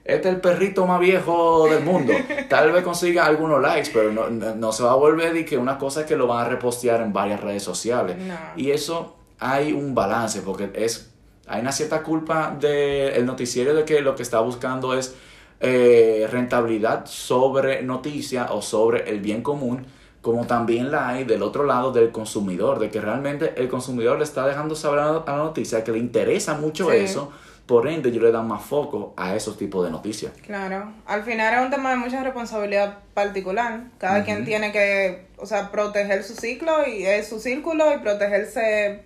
[0.08, 2.14] este es el perrito más viejo del mundo.
[2.50, 5.58] Tal vez consiga algunos likes, pero no, no, no se va a volver de que
[5.58, 8.18] una cosa es que lo van a repostear en varias redes sociales.
[8.18, 8.36] No.
[8.56, 11.12] Y eso hay un balance, porque es
[11.50, 15.16] hay una cierta culpa del noticiero de que lo que está buscando es
[15.60, 19.86] eh, rentabilidad sobre noticia o sobre el bien común,
[20.22, 24.26] como también la hay del otro lado del consumidor, de que realmente el consumidor le
[24.26, 26.98] está dejando saber a la a la noticia que le interesa mucho Sí.
[26.98, 27.32] eso,
[27.68, 30.32] por ende yo le dan más foco a esos tipos de noticias.
[30.46, 33.82] Claro, al final es un tema de mucha responsabilidad particular.
[33.98, 39.04] Cada quien tiene que, o sea, proteger su ciclo y es su círculo y protegerse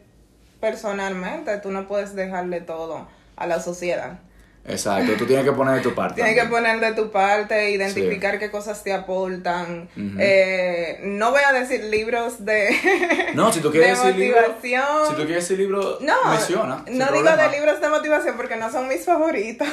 [0.59, 1.57] personalmente.
[1.57, 4.19] Tú no puedes dejarle todo a la sociedad.
[4.63, 6.21] Exacto, tú tienes que poner de tu parte.
[6.21, 9.89] Tienes que poner de tu parte, identificar qué cosas te aportan.
[10.19, 12.69] Eh, no voy a decir libros de,
[13.33, 15.07] No, si tú quieres de decir libro, motivación.
[15.07, 16.75] si tú quieres decir libro, no, menciona.
[16.87, 17.37] no digo problema.
[17.37, 19.67] de libros de motivación porque no son mis favoritos.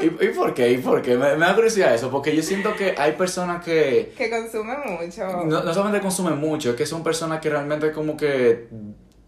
[0.00, 0.72] ¿Y, ¿Y por qué?
[0.72, 1.16] ¿Y por qué?
[1.16, 5.26] Me, me da curiosidad eso, porque yo siento que hay personas que que consumen mucho.
[5.46, 8.68] no, no solamente consumen mucho, es que son personas que realmente como que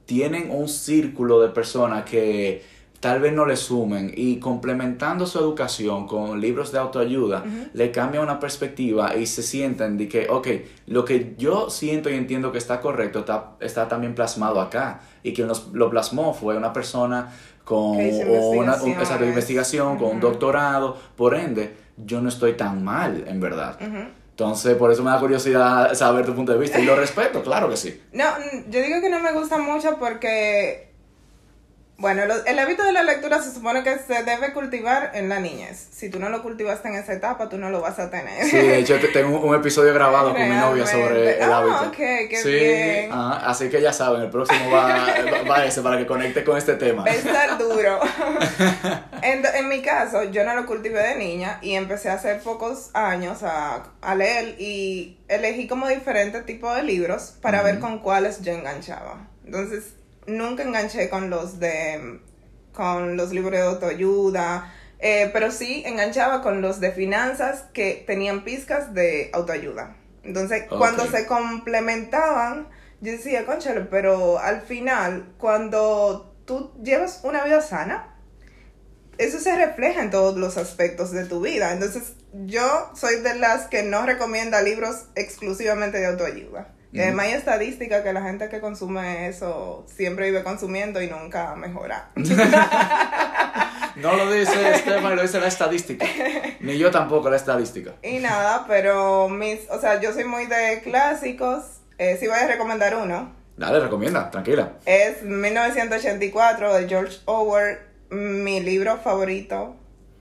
[0.04, 2.62] tienen un círculo de personas que
[3.00, 8.20] tal vez no le sumen y complementando su educación con libros de autoayuda, le cambia
[8.20, 10.48] una perspectiva y se sienten de que, ok,
[10.86, 15.32] lo que yo siento y entiendo que está correcto está, está también plasmado acá y
[15.32, 17.32] quien los- lo plasmó fue una persona
[17.64, 17.96] con
[18.58, 23.40] una un- exacto, investigación, con un doctorado, por ende, yo no estoy tan mal, en
[23.40, 23.78] verdad.
[23.80, 24.08] Ujú.
[24.30, 27.68] Entonces, por eso me da curiosidad saber tu punto de vista y lo respeto, claro
[27.68, 28.00] que sí.
[28.12, 28.24] No,
[28.70, 30.89] yo digo que no me gusta mucho porque,
[32.00, 35.38] bueno, lo- el hábito de la lectura se supone que se debe cultivar en la
[35.38, 35.88] niñez.
[35.92, 38.44] Si tú no lo cultivaste en esa etapa, tú no lo vas a tener.
[38.46, 41.42] Sí, de hecho te- tengo un episodio grabado con mi novia sobre el.
[41.52, 41.88] Ah, hábito.
[41.88, 43.12] ok, qué sí, bien.
[43.12, 45.06] ajá, así que ya saben, el próximo va,
[45.48, 47.04] va- ese para que conecte con este tema.
[47.04, 48.00] Estar duro.
[49.22, 53.42] en, en mi caso, yo no lo cultivé de niña y empecé hace pocos años
[53.42, 58.52] a, a leer y elegí como diferentes tipos de libros para ver con cuáles yo
[58.52, 59.26] enganchaba.
[59.44, 59.94] Entonces,
[60.26, 62.20] nunca enganché con los de
[62.72, 68.44] con los libros de autoayuda, eh, pero sí enganchaba con los de finanzas que tenían
[68.44, 69.96] pizcas de autoayuda.
[70.22, 72.68] Entonces, cuando se complementaban,
[73.00, 78.16] yo decía, conchale, pero al final, cuando tú llevas una vida sana,
[79.16, 81.72] eso se refleja en todos los aspectos de tu vida.
[81.72, 86.74] Entonces, yo soy de las que no recomienda libros exclusivamente de autoayuda.
[86.94, 92.10] Además hay estadística que la gente que consume eso siempre vive consumiendo y nunca mejora.
[93.96, 96.06] No lo dice Estefan, lo dice la estadística.
[96.60, 97.94] Ni yo tampoco, la estadística.
[98.02, 101.80] Y nada, pero mis, o sea, yo soy muy de clásicos.
[101.98, 104.78] Eh, si voy a recomendar uno, Dale, recomienda, tranquila.
[104.86, 107.78] es 1984 de George Orwell,
[108.10, 109.76] mi libro favorito.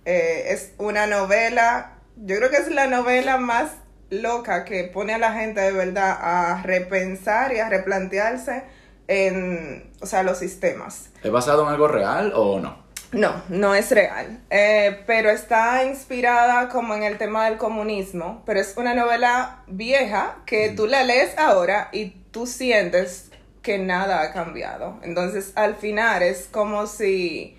[0.06, 3.72] Eh, es una novela, yo creo que es la novela más
[4.10, 8.64] loca que pone a la gente de verdad a repensar y a replantearse
[9.08, 11.10] en, o sea, los sistemas.
[11.24, 12.88] ¿Es basado en algo real o no?
[13.12, 18.60] No, no es real, Eh, pero está inspirada como en el tema del comunismo, pero
[18.60, 23.32] es una novela vieja que tú la lees ahora y tú sientes
[23.64, 25.00] que nada ha cambiado.
[25.02, 27.58] Entonces al final es como si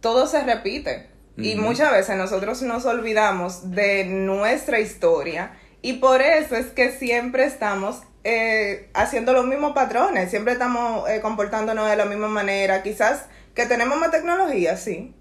[0.00, 6.56] todo se repite y muchas veces nosotros nos olvidamos de nuestra historia y por eso
[6.56, 12.04] es que siempre estamos eh, haciendo los mismos patrones, siempre estamos eh, comportándonos de la
[12.04, 15.14] misma manera, quizás que tenemos más tecnología, sí,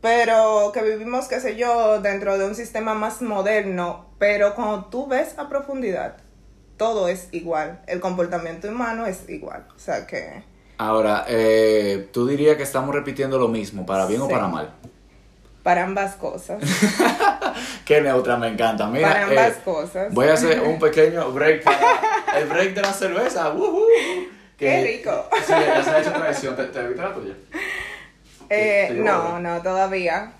[0.00, 5.06] pero que vivimos, qué sé yo, dentro de un sistema más moderno, pero cuando tú
[5.06, 6.16] ves a profundidad,
[6.78, 10.42] todo es igual, el comportamiento humano es igual, o sea que
[10.80, 14.72] Ahora, eh, ¿tú dirías que estamos repitiendo lo mismo, para bien o para mal?
[15.62, 16.62] Para ambas cosas,
[17.84, 18.86] Qué neutra, me encanta.
[18.86, 20.14] Mira, para ambas eh, cosas.
[20.14, 23.50] Voy a hacer un pequeño break para el break de la cerveza.
[23.50, 23.86] ¡Woohoo!
[24.56, 25.28] Qué rico.
[25.46, 26.54] Sí, ya se ha hecho tradición.
[26.56, 27.34] ¿Te, te la tuya?
[28.48, 30.32] Eh, te no, no, todavía.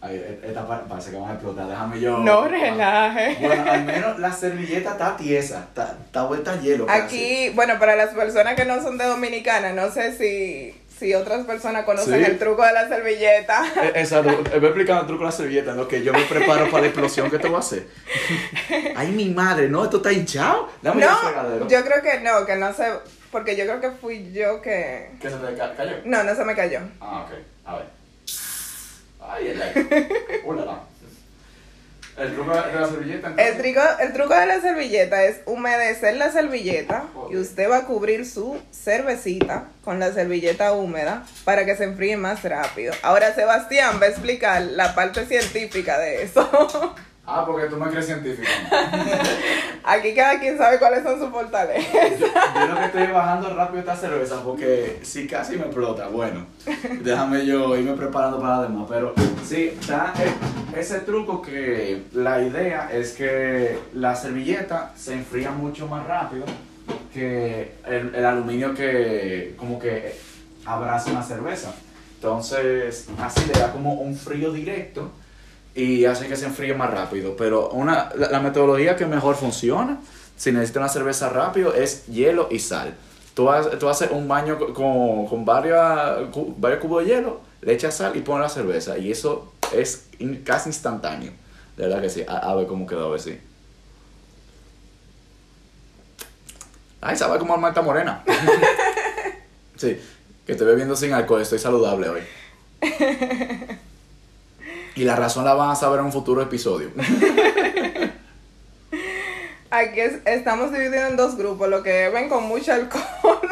[0.00, 1.66] Ay, esta pa- parece que vamos a explotar.
[1.68, 2.18] Déjame yo.
[2.18, 3.36] No relaje.
[3.40, 5.60] Bueno, al menos la servilleta está tiesa.
[5.68, 6.86] Está, está vuelta a hielo.
[6.86, 7.00] casi.
[7.02, 11.44] Aquí, bueno, para las personas que no son de Dominicana, no sé si, si otras
[11.44, 12.30] personas conocen Sí.
[12.30, 13.64] el truco de la servilleta.
[13.82, 16.70] Eh, Exacto, eh, voy explicando el truco de la servilleta, lo que yo me preparo
[16.70, 17.86] para la explosión que te voy a hacer.
[18.96, 20.68] Ay, mi madre, no, esto está hinchado.
[20.80, 22.84] Dame el No, yo creo que no, que no sé,
[23.32, 25.10] porque yo creo que fui yo que...
[25.20, 25.96] ¿Qué se te ca- cayó?
[26.04, 26.78] No, no se me cayó.
[27.00, 27.38] Ah, ok.
[27.66, 27.86] A ver.
[29.20, 30.40] Ay, ay, ay.
[30.44, 30.80] Ulala.
[32.16, 33.28] El truco de la servilleta.
[33.28, 33.46] entonces?
[33.46, 37.84] El, trico, el truco de la servilleta es humedecer la servilleta y usted va a
[37.86, 42.92] cubrir su cervecita con la servilleta húmeda para que se enfríe más rápido.
[43.02, 46.94] Ahora Sebastián va a explicar la parte científica de eso.
[47.24, 48.48] Ah, porque tú me crees científico.
[49.84, 51.92] Aquí cada quien sabe cuáles son sus fortalezas.
[51.92, 52.26] Yo,
[52.60, 56.08] yo lo que estoy bajando rápido esta cerveza porque si casi me explota.
[56.08, 56.46] Bueno,
[57.00, 58.86] déjame yo irme preparando para la demás.
[58.88, 65.50] Pero sí, está e- ese truco que la idea es que la servilleta se enfría
[65.52, 66.44] mucho más rápido
[67.14, 70.14] que el, el aluminio que como que
[70.64, 71.72] abraza una cerveza.
[72.16, 75.10] Entonces, así le da como un frío directo
[75.74, 77.36] y hace que se enfríe más rápido.
[77.36, 79.98] Pero una, la, la metodología que mejor funciona,
[80.36, 82.94] si necesitas una cerveza rápido, es hielo y sal.
[83.34, 87.40] Tú, ha- tú haces un baño co- con, con varios, cu- varios cubos de hielo,
[87.62, 88.98] le echas sal y pones la cerveza.
[88.98, 91.32] Y eso es in- casi instantáneo.
[91.76, 92.22] De verdad que sí.
[92.28, 93.38] A, a ver cómo quedó, a ver si.
[97.00, 98.22] Ay, sabe como Marta Morena.
[99.76, 99.98] sí,
[100.46, 102.20] que te ve viendo sin alcohol, estoy saludable hoy.
[104.94, 106.90] Y la razón la van a saber en un futuro episodio.
[109.70, 113.02] Aquí es- estamos divididos en dos grupos, los que ven con mucho alcohol.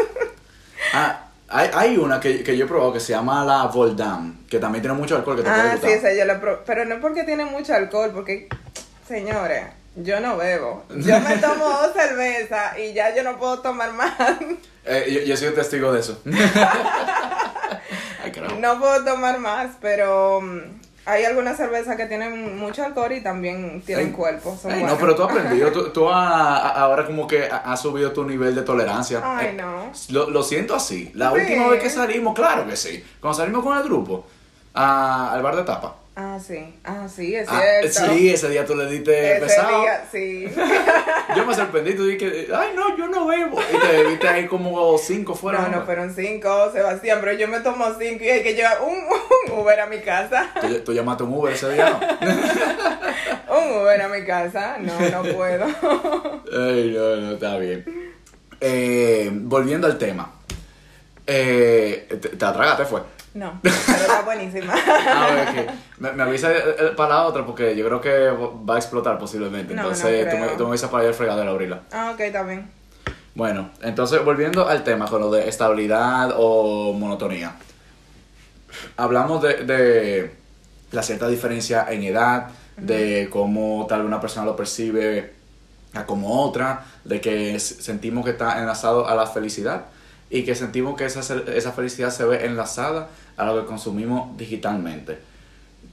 [0.93, 4.59] Ah, hay, hay una que, que yo he probado que se llama la Voldam, que
[4.59, 5.89] también tiene mucho alcohol que te puede ah, gustar.
[5.91, 8.49] sí, esa yo la pro- Pero no es porque tiene mucho alcohol, porque,
[9.07, 10.83] señores, yo no bebo.
[10.97, 14.13] Yo me tomo dos cervezas y ya yo no puedo tomar más.
[14.85, 16.21] Eh, yo, yo soy testigo de eso.
[18.25, 18.33] Ay.
[18.59, 20.61] No puedo tomar más, pero mm,
[21.07, 24.57] hay algunas cervezas que tienen mucho alcohol y también tienen Ey, cuerpo.
[24.61, 27.81] Son ey, no, pero tú has aprendido, tú, tú a- ahora como que ha- has
[27.81, 29.21] subido tu nivel de tolerancia.
[29.25, 29.91] Ay, Eh, no.
[30.11, 31.11] Lo, lo siento así.
[31.15, 31.39] La Sí.
[31.41, 33.03] última vez que salimos, claro que sí.
[33.21, 34.27] Cuando salimos con el grupo
[34.75, 35.97] a- al bar de tapa.
[36.23, 36.75] Ah, sí.
[36.85, 38.13] Ah, sí, es Ah, cierto.
[38.13, 39.81] sí, ese día tú le diste Ese pesado.
[39.81, 40.47] día, sí.
[41.37, 43.59] Yo me sorprendí, tú dije, ay no, yo no bebo.
[43.73, 45.61] Y te viste ahí como cinco fuera.
[45.63, 48.97] No, no fueron cinco, Sebastián, pero yo me tomo cinco y hay que llevar un,
[49.55, 50.51] un Uber a mi casa.
[50.61, 52.01] Tú, tú llamaste un Uber ese día, ¿no?
[53.57, 54.77] Un Uber a mi casa.
[54.79, 55.65] No, no puedo.
[56.53, 57.85] Ay, no, no, está bien.
[58.61, 60.33] Eh, volviendo al tema.
[61.27, 63.01] Eh, te, te atragaste, fue.
[63.33, 64.75] No, pero está buenísima.
[64.75, 65.67] A ver, que
[65.99, 68.29] me, me avisa eh, eh, para la otra porque yo creo que
[68.69, 69.75] va a explotar posiblemente.
[69.75, 70.57] No, no Entonces tú, me, creo.
[70.57, 71.83] tú me avisas para ir al fregadero a abrirla.
[71.93, 72.71] Ah, ok, bien.
[73.35, 77.55] Bueno, entonces volviendo al tema con lo de estabilidad o monotonía.
[78.97, 80.35] Hablamos de, de
[80.91, 85.35] la cierta diferencia en edad, de cómo tal una persona lo percibe
[85.95, 89.87] a como otra, de que sentimos que está enlazado a la felicidad
[90.31, 95.19] y que sentimos que esa, esa felicidad se ve enlazada a lo que consumimos digitalmente.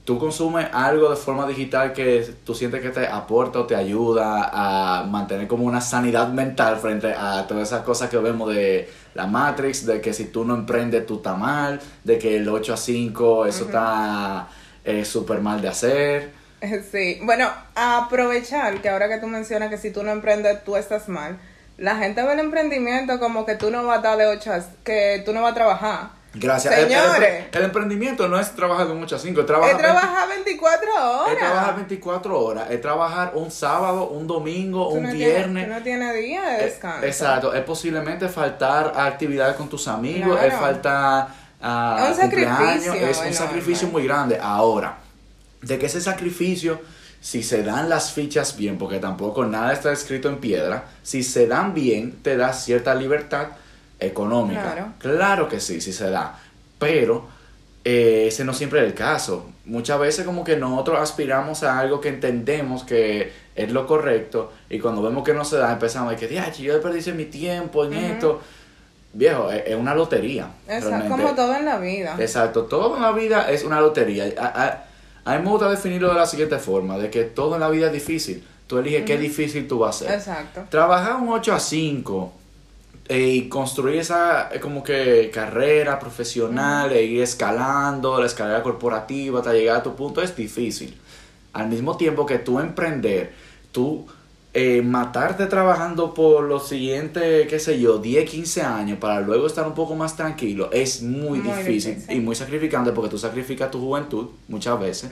[0.04, 4.48] ¿Tú consumes algo de forma digital que tú sientes que te aporta o te ayuda
[4.50, 9.26] a mantener como una sanidad mental frente a todas esas cosas que vemos de la
[9.26, 12.76] Matrix, de que si tú no emprendes tú estás mal, de que el 8 a
[12.78, 14.48] 5 eso está
[14.84, 16.38] eh, súper mal de hacer?
[16.90, 21.08] Sí, bueno, aprovechar que ahora que tú mencionas que si tú no emprendes, tú estás
[21.08, 21.38] mal.
[21.78, 24.60] La gente ve el emprendimiento como que tú no vas a estar de 8 a,
[24.84, 26.08] que tú no vas a trabajar.
[26.34, 26.74] Gracias.
[26.74, 27.44] El- el Señores.
[27.52, 30.88] El, emprendimiento no es trabajar de un 8 a 5, es trabajar, Es trabajar 24
[30.92, 31.32] horas.
[31.32, 35.44] es trabajar 24 horas, es trabajar un sábado, un domingo, Tú un no viernes.
[35.46, 37.06] Tienes, tú no tienes día de Eh, descanso.
[37.06, 40.46] Exacto, es posiblemente faltar a actividades con tus amigos, Claro.
[40.46, 41.28] es faltar
[41.62, 44.38] a Es un sacrificio es un sacrificio muy grande.
[44.40, 44.98] Ahora,
[45.62, 46.80] de que ese sacrificio,
[47.20, 51.46] si se dan las fichas bien, porque tampoco nada está escrito en piedra, si se
[51.46, 53.48] dan bien, te da cierta libertad
[54.00, 54.62] económica.
[54.72, 54.86] Claro.
[54.98, 56.38] Claro que sí, sí se da.
[56.78, 57.26] Pero
[57.84, 59.50] eh, ese no siempre es el caso.
[59.64, 64.78] Muchas veces como que nosotros aspiramos a algo que entendemos que es lo correcto y
[64.78, 67.94] cuando vemos que no se da empezamos a decir, "Diache, yo desperdicié mi tiempo en
[67.94, 68.40] esto.
[69.12, 70.48] Viejo, es, es una lotería.
[70.68, 71.22] Exacto, realmente.
[71.22, 72.14] como todo en la vida.
[72.20, 74.26] Exacto, todo en la vida es una lotería.
[74.38, 74.84] A, a-
[75.24, 77.86] a mí me gusta definirlo de la siguiente forma, de que todo en la vida
[77.86, 78.44] es difícil.
[78.66, 80.18] Tú eliges qué difícil tú vas a hacer.
[80.18, 80.64] Exacto.
[80.68, 82.32] Trabajar un 8 a 5
[83.08, 89.38] eh, y construir esa eh, como que carrera profesional e ir escalando la escalera corporativa
[89.38, 90.94] hasta llegar a tu punto es difícil.
[91.54, 93.32] Al mismo tiempo que tú emprender,
[93.72, 94.06] tú
[94.54, 99.66] eh, matarte trabajando por los siguientes, qué sé yo, 10, 15 años para luego estar
[99.66, 102.16] un poco más tranquilo es muy, Muy difícil, difícil.
[102.16, 105.10] y muy sacrificante porque tú sacrificas tu juventud muchas veces.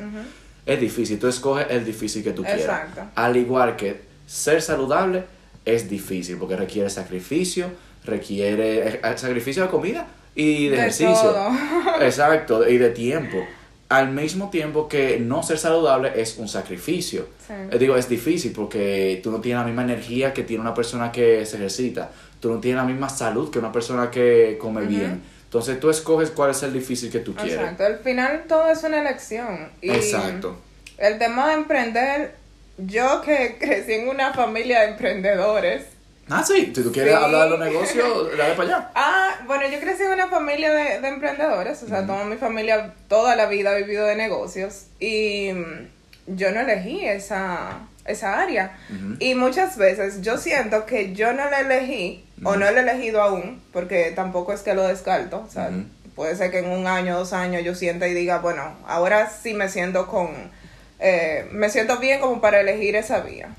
[0.64, 2.60] Es difícil, tú escoges el difícil que tú quieras.
[2.62, 3.02] Exacto.
[3.14, 5.24] Al igual que ser saludable
[5.64, 7.66] es difícil porque requiere sacrificio,
[8.04, 11.14] requiere eh, sacrificio de comida y de, De ejercicio.
[11.14, 11.50] todo.
[12.00, 13.36] Exacto, y de tiempo.
[13.88, 17.28] Al mismo tiempo que no ser saludable es un sacrificio.
[17.46, 17.52] Sí.
[17.70, 21.12] Eh, digo, es difícil porque tú no tienes la misma energía que tiene una persona
[21.12, 22.10] que se ejercita.
[22.40, 25.22] Tú no tienes la misma salud que una persona que come bien.
[25.44, 27.54] Entonces tú escoges cuál es el difícil que tú quieres.
[27.54, 27.86] Exacto.
[27.86, 29.70] Al final todo es una elección.
[29.80, 30.56] Y Exacto.
[30.98, 32.34] El tema de emprender,
[32.78, 35.84] yo que crecí en una familia de emprendedores.
[36.28, 37.22] Ah, sí, si tú quieres Sí.
[37.24, 38.90] hablar de los negocios, dale para allá.
[38.96, 42.94] Ah, bueno, yo crecí en una familia de, de emprendedores, o sea, toda mi familia
[43.08, 48.76] toda la vida ha vivido de negocios y mm, yo no elegí esa, esa área.
[49.20, 53.22] Y muchas veces yo siento que yo no la elegí o no la he elegido
[53.22, 55.70] aún, porque tampoco es que lo descarto, o sea,
[56.16, 59.54] puede ser que en un año, dos años yo sienta y diga, bueno, ahora sí
[59.54, 60.30] me siento con,
[60.98, 63.50] eh, me siento bien como para elegir esa vía.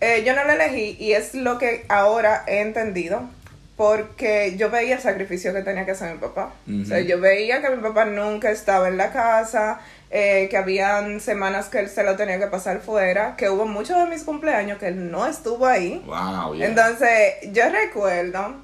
[0.00, 3.28] Eh, yo no la elegí y es lo que ahora he entendido
[3.76, 6.52] porque yo veía el sacrificio que tenía que hacer mi papá.
[6.82, 11.20] O sea, yo veía que mi papá nunca estaba en la casa eh, que habían
[11.20, 14.78] semanas que él se lo tenía que pasar fuera, que hubo muchos de mis cumpleaños
[14.78, 16.02] que él no estuvo ahí.
[16.04, 16.66] Wow, yeah.
[16.66, 18.56] Entonces, yo recuerdo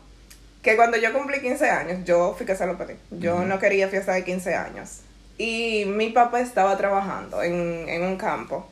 [0.60, 2.94] que cuando yo cumplí 15 años, yo fui que se lo pedí.
[3.12, 5.00] Yo no quería fiesta de 15 años.
[5.38, 8.68] Y mi papá estaba trabajando en, en un campo.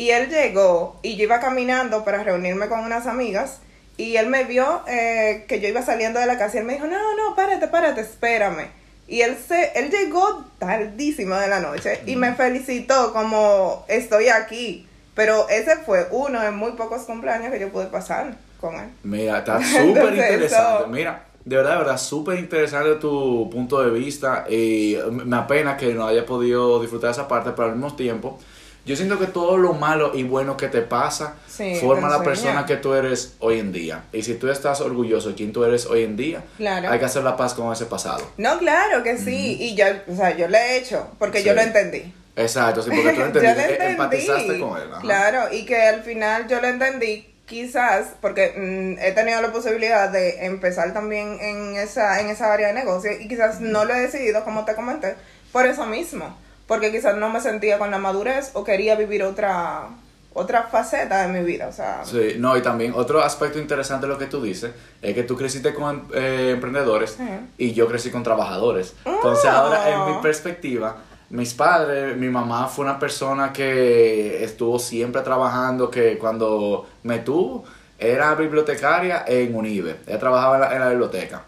[0.00, 3.58] Y él llegó y yo iba caminando para reunirme con unas amigas.
[3.98, 6.72] Y él me vio eh, que yo iba saliendo de la casa y él me
[6.72, 8.68] dijo, no, no, párate, párate, espérame.
[9.06, 14.88] Y él se, él llegó tardísimo de la noche y me felicitó como estoy aquí.
[15.14, 18.88] Pero ese fue uno de muy pocos cumpleaños que yo pude pasar con él.
[19.02, 20.88] Mira, está súper interesante.
[20.88, 24.46] Mira, de verdad, de verdad, súper interesante tu punto de vista.
[24.48, 28.38] Y me apena que no haya podido disfrutar esa parte, pero al mismo tiempo,
[28.84, 32.22] yo siento que todo lo malo y bueno que te pasa Sí, forma te la
[32.24, 34.04] persona que tú eres hoy en día.
[34.12, 36.90] Y si tú estás orgulloso de quién tú eres hoy en día, Claro.
[36.90, 38.26] hay que hacer la paz con ese pasado.
[38.38, 39.56] No, claro que sí.
[39.60, 42.14] Y ya, o sea, yo le he hecho porque yo lo entendí.
[42.36, 43.92] Exacto, sí, porque tú yo entendiste, lo eh, entendí.
[43.92, 44.88] empatizaste con él.
[44.92, 45.00] ajá.
[45.02, 50.08] Claro, y que al final yo lo entendí quizás porque mm, he tenido la posibilidad
[50.08, 54.00] de empezar también en esa en esa área de negocio y quizás no lo he
[54.00, 55.16] decidido como te comenté
[55.52, 56.38] por eso mismo,
[56.70, 59.88] porque quizás no me sentía con la madurez o quería vivir otra
[60.32, 64.12] otra faceta de mi vida, o sea, Sí, no, y también otro aspecto interesante de
[64.12, 64.70] lo que tú dices
[65.02, 67.18] es que tú creciste con eh, emprendedores
[67.58, 68.94] y yo crecí con trabajadores.
[69.04, 69.56] Entonces, Oh.
[69.56, 70.98] ahora en mi perspectiva,
[71.30, 77.64] mis padres, mi mamá fue una persona que estuvo siempre trabajando, que cuando me tuvo
[77.98, 79.96] era bibliotecaria en Unive.
[80.06, 81.42] Ella trabajaba en la, en la biblioteca.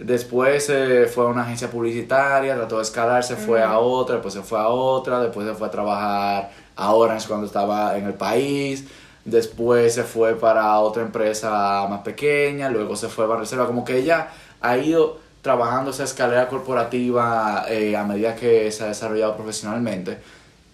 [0.00, 4.32] Después eh, fue a una agencia publicitaria, trató de escalar, se fue a otra, después
[4.32, 8.14] se fue a otra, después se fue a trabajar a Orange cuando estaba en el
[8.14, 8.86] país,
[9.26, 13.98] después se fue para otra empresa más pequeña, luego se fue a Reserva, como que
[13.98, 14.28] ella
[14.62, 20.16] ha ido trabajando esa escalera corporativa eh, a medida que se ha desarrollado profesionalmente,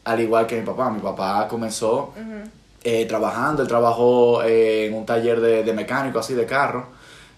[0.04, 0.88] al igual que mi papá.
[0.90, 2.12] Mi papá comenzó
[2.84, 6.94] eh, trabajando, él trabajó eh, en un taller de, de mecánico, así de carro,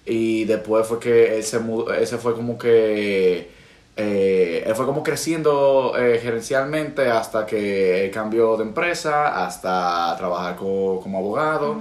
[0.08, 3.50] y después fue que él se mudó, él se fue como que,
[3.96, 11.00] eh, él fue como creciendo eh, gerencialmente hasta que cambió de empresa, hasta trabajar co-
[11.02, 11.80] como abogado,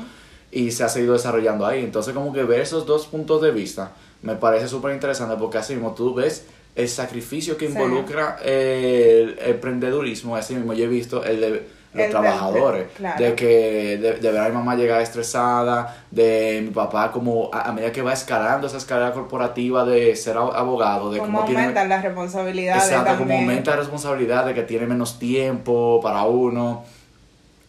[0.52, 1.84] y se ha seguido desarrollando ahí.
[1.84, 3.92] Entonces como que ver esos dos puntos de vista
[4.24, 7.74] me parece súper interesante porque así mismo tú ves el sacrificio que Sí.
[7.74, 13.24] involucra el emprendedurismo, así mismo yo he visto el de los El trabajadores, claro.
[13.24, 17.62] de que de, de ver a mi mamá llegar estresada, de mi papá como a,
[17.70, 21.62] a medida que va escalando esa escalera corporativa de ser ab- abogado, de cómo tiene
[21.62, 26.86] aumentan las responsabilidades exacto, como aumenta la responsabilidad de que tiene menos tiempo para uno.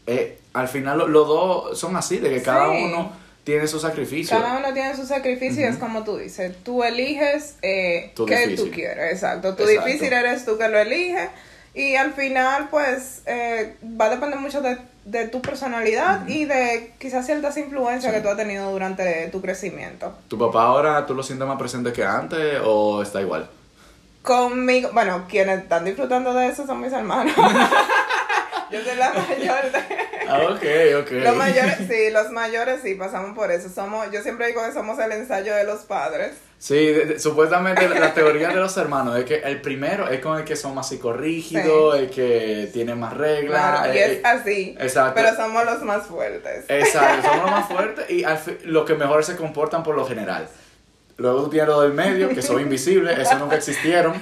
[0.07, 3.13] Eh, al final lo- los dos son así, de que cada uno
[3.45, 4.37] tiene su sacrificio.
[4.39, 8.71] Cada uno tiene su sacrificio y es como tú dices, tú eliges eh, qué tú
[8.71, 9.55] quieres, exacto.
[9.55, 9.87] Tu Exacto.
[9.87, 11.29] difícil eres tú que lo eliges
[11.75, 16.95] y al final pues eh, va a depender mucho de, de tu personalidad y de
[16.99, 20.13] quizás ciertas influencias que tú has tenido durante tu crecimiento.
[20.29, 23.49] ¿Tu papá ahora tú lo sientes más presente que antes o está igual?
[24.23, 27.35] Conmigo, bueno, quienes están disfrutando de eso son mis hermanos.
[28.71, 29.79] Yo soy la mayor de...
[30.29, 31.11] Ah, ok, ok.
[31.25, 33.69] Los mayores, sí, los mayores sí pasamos por eso.
[33.71, 36.33] Somos, yo siempre digo que somos el ensayo de los padres.
[36.59, 40.37] Sí, de- de- supuestamente la, teoría de los hermanos es que el primero es con
[40.39, 43.79] el que son más psicorrígidos, el que tiene más reglas.
[43.81, 44.77] Claro, y eh, es así.
[44.79, 45.13] exacto.
[45.15, 46.65] Pero somos los más fuertes.
[46.69, 50.05] Exacto, somos los más fuertes y al fi- los que mejor se comportan por lo
[50.07, 50.49] general.
[51.19, 54.15] Luego tú tienes los del medio, que son invisibles, esos nunca existieron.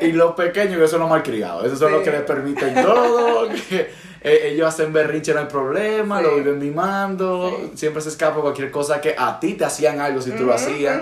[0.00, 1.64] Y los pequeños, que son los malcriados.
[1.66, 1.94] Esos son Sí.
[1.94, 3.90] los que les permiten todo, que
[4.22, 6.24] eh, ellos hacen berrinche, no hay problema, Sí.
[6.24, 7.72] lo viven mimando, Sí.
[7.76, 11.00] siempre se escapa cualquier cosa que a ti te hacían algo si tú lo hacías.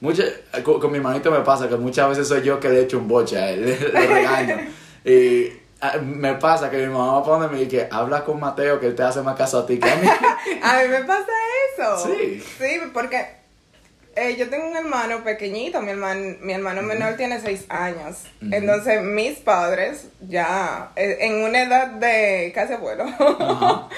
[0.00, 0.24] Mucha-
[0.64, 3.06] con, con mi hermanito me pasa que muchas veces soy yo que le echo un
[3.08, 4.56] boche a él, le, le regaño.
[5.04, 8.94] Y ah, me pasa que mi mamá donde me dice, habla con Mateo que él
[8.94, 10.08] te hace más caso a ti que a mí.
[10.62, 11.26] A mí me pasa
[11.76, 12.06] eso.
[12.06, 12.40] Sí.
[12.58, 13.39] Sí, porque
[14.16, 18.24] eh, yo tengo un hermano pequeñito, mi hermano, mi hermano menor tiene seis años.
[18.40, 23.06] Entonces mis padres ya eh, en una edad de casi abuelo.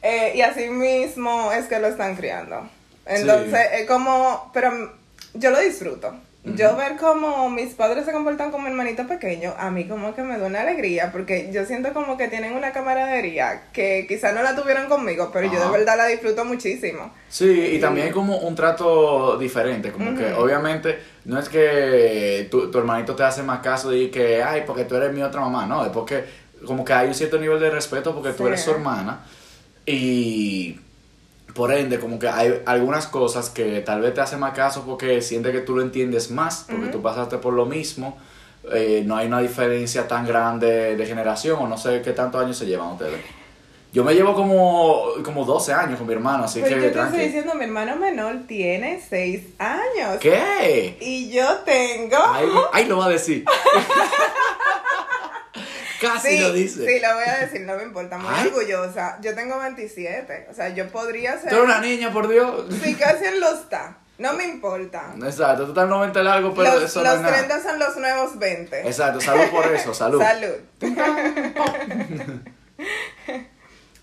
[0.00, 2.70] Eh, y así mismo es que lo están criando.
[3.04, 4.92] Entonces es como, pero
[5.34, 6.14] yo lo disfruto.
[6.44, 10.38] Yo ver cómo mis padres se comportan como hermanito pequeño, a mí como que me
[10.38, 14.54] da una alegría, porque yo siento como que tienen una camaradería que quizá no la
[14.56, 17.12] tuvieron conmigo, pero yo de verdad la disfruto muchísimo.
[17.28, 22.78] Sí, y también como un trato diferente, como que obviamente no es que tu, tu
[22.78, 25.84] hermanito te hace más caso y que, ay, porque tú eres mi otra mamá, no,
[25.84, 26.24] es porque
[26.64, 28.48] como que hay un cierto nivel de respeto porque tú Sí.
[28.48, 29.20] eres su hermana
[29.84, 30.78] y
[31.58, 35.20] por ende como que hay algunas cosas que tal vez te hacen más caso porque
[35.20, 36.92] siente que tú lo entiendes más, porque Ujú.
[36.92, 38.16] tú pasaste por lo mismo,
[38.72, 42.56] eh, no hay una diferencia tan grande de generación, o no sé qué tantos años
[42.56, 43.20] se llevan ustedes.
[43.92, 47.00] Yo me llevo como, como 12 años con mi hermano, así Pero que yo te
[47.00, 50.18] estoy diciendo, mi hermano menor tiene 6 años.
[50.20, 50.96] ¿Qué?
[51.00, 52.18] Y yo tengo...
[52.24, 53.44] Ahí, ahí lo va a decir.
[56.00, 56.86] Casi sí, lo dice.
[56.86, 58.46] Sí, lo voy a decir, no me importa, muy Ay.
[58.48, 59.18] orgullosa.
[59.20, 61.50] Yo tengo 27, o sea, yo podría ser...
[61.50, 62.66] Tú eres una niña, por Dios.
[62.82, 63.96] Sí, casi él lo está.
[64.18, 65.14] No me importa.
[65.22, 67.36] Exacto, tú estás 90 largo, pero los eso los no es nada.
[67.36, 68.80] 30 son los nuevos 20.
[68.80, 70.20] Exacto, salud por eso, salud.
[70.20, 70.54] Salud.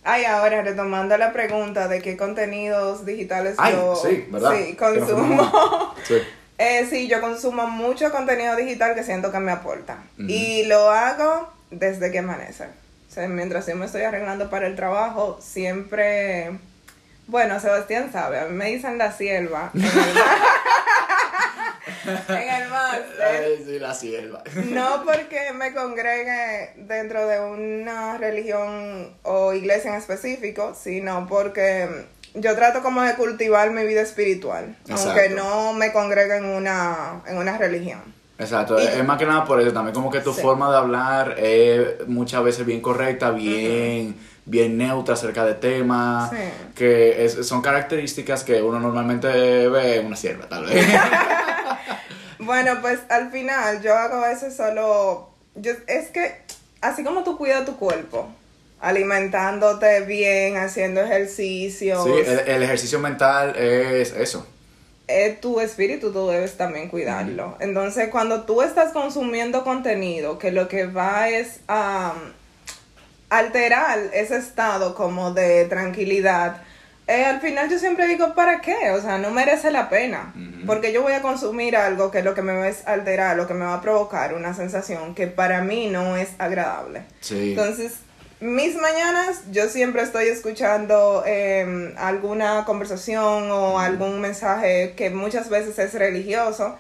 [0.07, 4.53] Ay, ahora retomando la pregunta de qué contenidos digitales Ay, yo sí, ¿verdad?
[4.55, 5.95] sí, consumo.
[6.03, 6.15] Sí.
[6.57, 9.97] Eh, sí, yo consumo mucho contenido digital que siento que me aporta.
[10.17, 12.66] Y lo hago desde que amanece.
[13.09, 16.51] O sea, mientras yo me estoy arreglando para el trabajo, siempre...
[17.28, 19.89] Bueno, Sebastián sabe, a mí me dicen la sierva en el,
[22.38, 23.57] en el máster.
[23.66, 24.43] Sí, la sierva.
[24.66, 32.05] No porque me congregue dentro de una religión o iglesia en específico, sino porque
[32.36, 37.38] yo trato como de cultivar mi vida espiritual, aunque no me congregue en una, en
[37.38, 38.13] una religión.
[38.38, 40.41] Exacto, Y- es más que nada por eso, también como que tu Sí.
[40.41, 44.15] forma de hablar es muchas veces bien correcta, bien,
[44.45, 46.38] bien neutra acerca de temas, Sí.
[46.75, 49.27] que es- son características que uno normalmente
[49.69, 50.75] ve en una sierva, tal vez.
[52.39, 56.41] Bueno, pues al final yo hago a veces solo, yo, es que
[56.81, 58.27] así como tú cuidas tu cuerpo,
[58.81, 64.45] alimentándote bien, haciendo ejercicios, sí, el, el ejercicio mental es eso.
[65.07, 67.57] Eh, tu espíritu tú debes también cuidarlo.
[67.59, 72.31] Entonces, cuando tú estás consumiendo contenido que lo que va es a um,
[73.29, 76.61] alterar ese estado como de tranquilidad,
[77.07, 78.91] eh, al final yo siempre digo, ¿para qué?
[78.91, 80.33] O sea, no merece la pena.
[80.65, 83.53] Porque yo voy a consumir algo que lo que me va a alterar, lo que
[83.53, 87.03] me va a provocar una sensación que para mí no es agradable.
[87.19, 87.51] Sí.
[87.51, 87.99] Entonces,
[88.41, 95.77] mis mañanas yo siempre estoy escuchando eh, alguna conversación o algún mensaje que muchas veces
[95.79, 96.77] es religioso,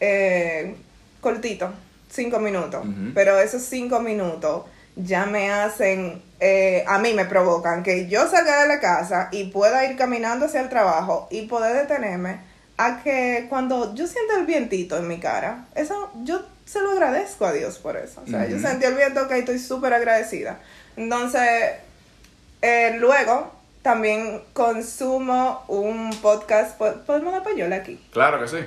[0.00, 0.76] eh,
[1.20, 1.72] cortito,
[2.10, 2.84] cinco minutos.
[3.14, 4.64] Pero esos cinco minutos
[4.96, 9.44] ya me hacen, eh, a mí me provocan que yo salga de la casa y
[9.44, 12.40] pueda ir caminando hacia el trabajo y poder detenerme
[12.76, 17.46] a que cuando yo siento el vientito en mi cara, eso yo se lo agradezco
[17.46, 18.22] a Dios por eso.
[18.24, 20.60] O sea, yo sentí el viento que estoy súper agradecida.
[20.98, 21.72] Entonces,
[22.62, 28.04] eh, luego también consumo un podcast, po- podemos dar payola aquí.
[28.12, 28.58] Claro que sí.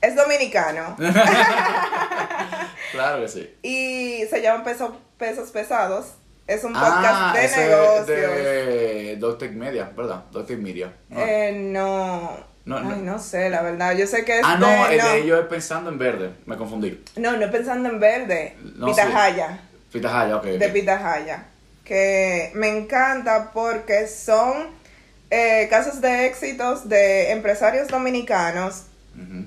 [0.00, 0.96] Es dominicano
[2.92, 3.52] Claro que sí.
[3.62, 6.12] y se llama Peso- Pesos Pesados.
[6.46, 8.06] Es un podcast Ah, de ese negocios.
[8.06, 10.24] de Doctech Media, ¿verdad?
[10.30, 10.92] Doctech Media.
[11.10, 11.20] ¿no?
[11.20, 12.36] Eh, no.
[12.64, 12.96] No, Ay, no.
[12.96, 13.94] no sé, la verdad.
[13.96, 15.08] Yo sé que es ah, no, de, el no.
[15.08, 17.02] de ellos es pensando en verde, me confundí.
[17.16, 18.56] No, no pensando en verde.
[18.76, 19.58] No, Pitahaya.
[19.92, 20.44] Pitahaya, ok.
[20.44, 21.44] de Pitahaya.
[21.88, 24.68] Que me encanta porque son
[25.30, 28.84] eh, casos de éxitos de empresarios dominicanos.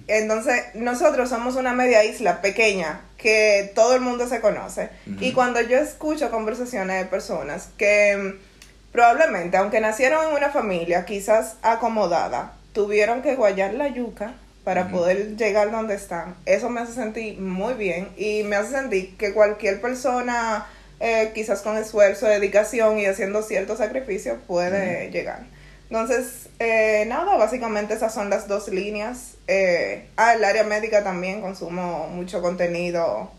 [0.07, 4.89] Entonces, nosotros somos una media isla pequeña que todo el mundo se conoce.
[5.21, 11.05] Y cuando yo escucho conversaciones de personas que mm, probablemente, aunque nacieron en una familia
[11.05, 14.33] quizás acomodada, tuvieron que guayar la yuca
[14.63, 16.35] para poder llegar donde están.
[16.45, 20.67] Eso me hace sentir muy bien y me hace sentir que cualquier persona,
[21.01, 25.43] eh, quizás con esfuerzo, dedicación y haciendo ciertos sacrificios, puede llegar.
[25.89, 29.33] Entonces, eh, nada, básicamente esas son las dos líneas.
[29.47, 33.29] Eh, ah, el área médica también consumo mucho contenido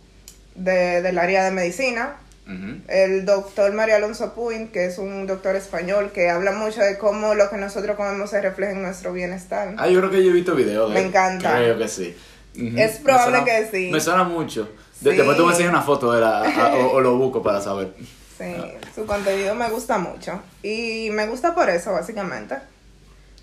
[0.54, 2.16] de- del área de medicina.
[2.88, 7.34] El doctor Mario Alonso Puin, que es un doctor español que habla mucho de cómo
[7.34, 9.74] lo que nosotros comemos se refleja en nuestro bienestar.
[9.78, 11.06] Ah, yo creo que yo he visto videos de Me él.
[11.06, 11.54] encanta.
[11.56, 12.14] Creo que sí.
[12.76, 13.90] Es probable suena- que sí.
[13.90, 14.70] Me suena mucho.
[15.02, 15.16] Sí.
[15.16, 17.92] Después tú me enseñas una foto de la, a- o, o lo busco para saber.
[18.38, 18.54] Sí,
[18.94, 20.40] su contenido me gusta mucho.
[20.62, 22.56] Y me gusta por eso, básicamente.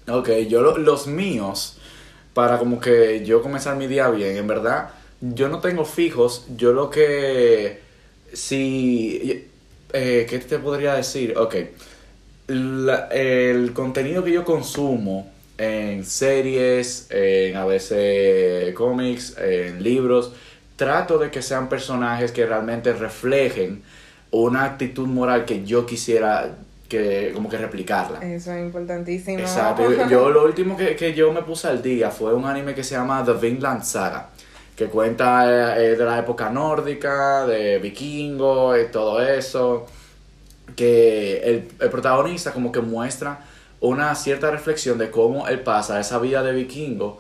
[0.08, 1.78] Ok, yo lo- los míos,
[2.34, 4.90] para como que yo comenzar mi día bien, en verdad,
[5.22, 7.82] yo no tengo fijos, yo lo que,
[8.34, 9.48] si,
[9.94, 11.38] eh, ¿qué te podría decir?
[11.38, 11.56] Ok,
[12.48, 20.32] La- el contenido que yo consumo en series, en a veces cómics, en libros,
[20.80, 23.84] trato de que sean personajes que realmente reflejen
[24.32, 26.56] una actitud moral que yo quisiera
[26.88, 28.20] que como que replicarla.
[28.22, 29.40] Eso es importantísimo.
[29.40, 29.92] Exacto.
[29.92, 32.84] Yo, yo lo último que, que yo me puse al día fue un anime que
[32.84, 34.30] se llama The Vinland Saga,
[34.76, 39.86] que cuenta eh, de la época nórdica, de vikingos y todo eso,
[40.78, 43.42] que el, el protagonista como que muestra
[43.82, 47.20] una cierta reflexión de cómo él pasa esa vida de vikingo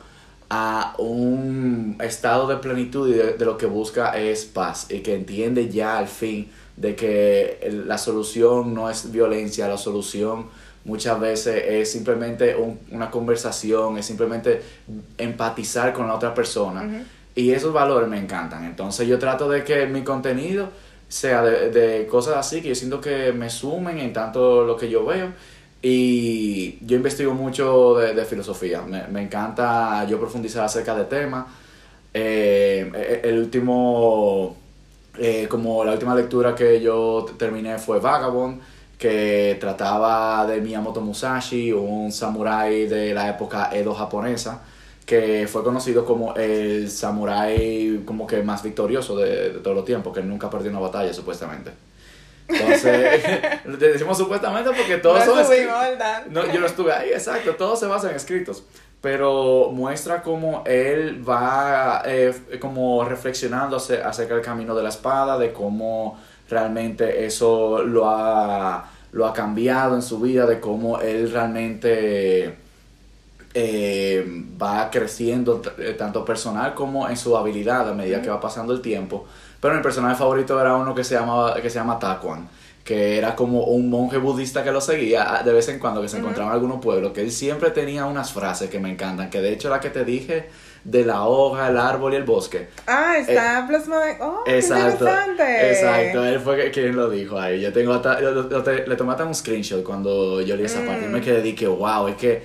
[0.49, 5.15] a un estado de plenitud y de, de lo que busca es paz y que
[5.15, 10.47] entiende ya al fin de que la solución no es violencia, la solución
[10.85, 14.61] muchas veces es simplemente un- una conversación, es simplemente
[15.17, 17.05] empatizar con la otra persona.
[17.35, 18.65] Y esos valores me encantan.
[18.65, 20.69] Entonces yo trato de que mi contenido
[21.07, 24.89] sea de, de cosas así que yo siento que me sumen en tanto lo que
[24.89, 25.31] yo veo.
[25.81, 28.81] Y yo investigo mucho de, filosofía.
[28.81, 31.45] Me, me encanta yo profundizar acerca de temas.
[32.13, 34.57] Eh, eh, el último,
[35.17, 38.61] eh, como la última lectura que yo terminé fue Vagabond,
[38.97, 44.61] que trataba de Miyamoto Musashi, un samurái de la época Edo japonesa,
[45.05, 50.13] que fue conocido como el samurái como que más victorioso de, de todos los tiempos,
[50.13, 51.71] que nunca perdió una batalla supuestamente.
[52.49, 53.21] Entonces,
[53.65, 55.19] le decimos supuestamente porque todos
[56.29, 58.63] No son yo no estuve ahí, exacto, todo se basa en escritos.
[59.01, 65.37] Pero muestra cómo él va eh, como reflexionando ace- acerca del camino de la espada,
[65.37, 66.19] de cómo
[66.49, 72.55] realmente eso lo ha, lo ha cambiado en su vida, de cómo él realmente
[73.53, 78.73] eh, va creciendo eh, tanto personal como en su habilidad a medida que va pasando
[78.73, 79.25] el tiempo.
[79.61, 82.47] Pero mi personaje favorito era uno que se llamaba que se llama Taquan,
[82.83, 86.07] que era como un monje budista que lo seguía ah, de vez en cuando que
[86.07, 89.41] se encontraba en algunos pueblos, que él siempre tenía unas frases que me encantan, que
[89.41, 90.49] de hecho la que te dije
[90.85, 92.69] de la hoja, el árbol y el bosque.
[92.87, 94.01] Ah, está plasmado.
[94.05, 95.71] en- Oh, Eh, Exacto, interesante.
[95.71, 97.59] exacto, él fue quien lo dijo ahí.
[97.59, 100.85] Yo tengo hasta, yo- yo te- le tomé hasta un screenshot cuando yo leí esa
[100.85, 101.11] parte y Mm.
[101.11, 102.43] me quedé de que wow, es que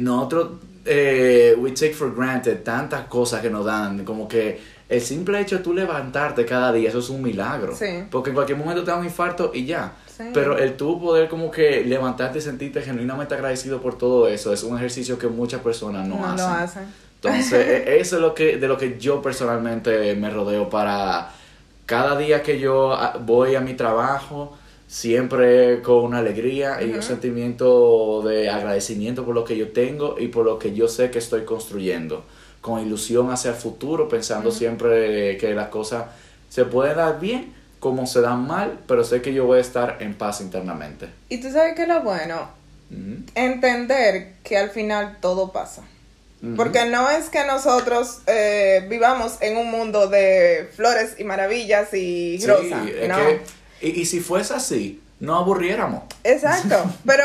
[0.00, 0.48] nosotros
[0.86, 4.58] eh, we take for granted tantas cosas que nos dan, como que
[4.90, 7.74] el simple hecho de tú levantarte cada día, eso es un milagro.
[7.74, 8.04] Sí.
[8.10, 9.92] Porque en cualquier momento te da un infarto y ya.
[10.14, 10.24] Sí.
[10.34, 14.62] Pero el tú poder como que levantarte y sentirte genuinamente agradecido por todo eso es
[14.64, 16.36] un ejercicio que muchas personas no, No hacen.
[16.36, 16.82] lo hacen.
[17.22, 17.52] Entonces,
[17.86, 21.30] e- eso es lo que, de lo que yo personalmente me rodeo para
[21.86, 24.56] cada día que yo ah, voy a mi trabajo,
[24.88, 30.26] siempre con una alegría y un sentimiento de agradecimiento por lo que yo tengo y
[30.28, 32.24] por lo que yo sé que estoy construyendo,
[32.60, 36.04] con ilusión hacia el futuro, pensando siempre que las cosas
[36.48, 39.96] se pueden dar bien como se dan mal, pero sé que yo voy a estar
[40.00, 41.08] en paz internamente.
[41.30, 42.50] Y tú sabes que lo bueno,
[43.34, 45.82] entender que al final todo pasa.
[46.56, 52.38] Porque no es que nosotros eh, vivamos en un mundo de flores y maravillas y
[52.40, 52.82] Sí, rosas.
[53.08, 53.16] no.
[53.82, 56.04] y, y si fuese así, no aburriéramos.
[56.24, 57.24] Exacto, pero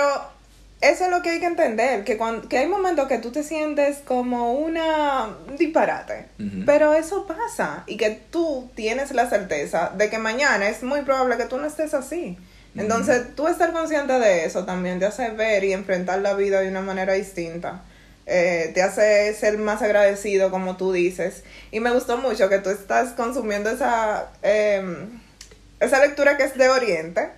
[0.89, 3.43] eso es lo que hay que entender, que, cuando, que hay momentos que tú te
[3.43, 6.27] sientes como una un disparate,
[6.65, 11.37] pero eso pasa y que tú tienes la certeza de que mañana es muy probable
[11.37, 12.37] que tú no estés así.
[12.75, 16.67] Entonces, tú estar consciente de eso también te hace ver y enfrentar la vida de
[16.67, 17.83] una manera distinta.
[18.25, 21.43] Eh, te hace ser más agradecido, como tú dices.
[21.71, 25.21] Y me gustó mucho que tú estás consumiendo esa, em,
[25.79, 27.29] esa lectura que es de Oriente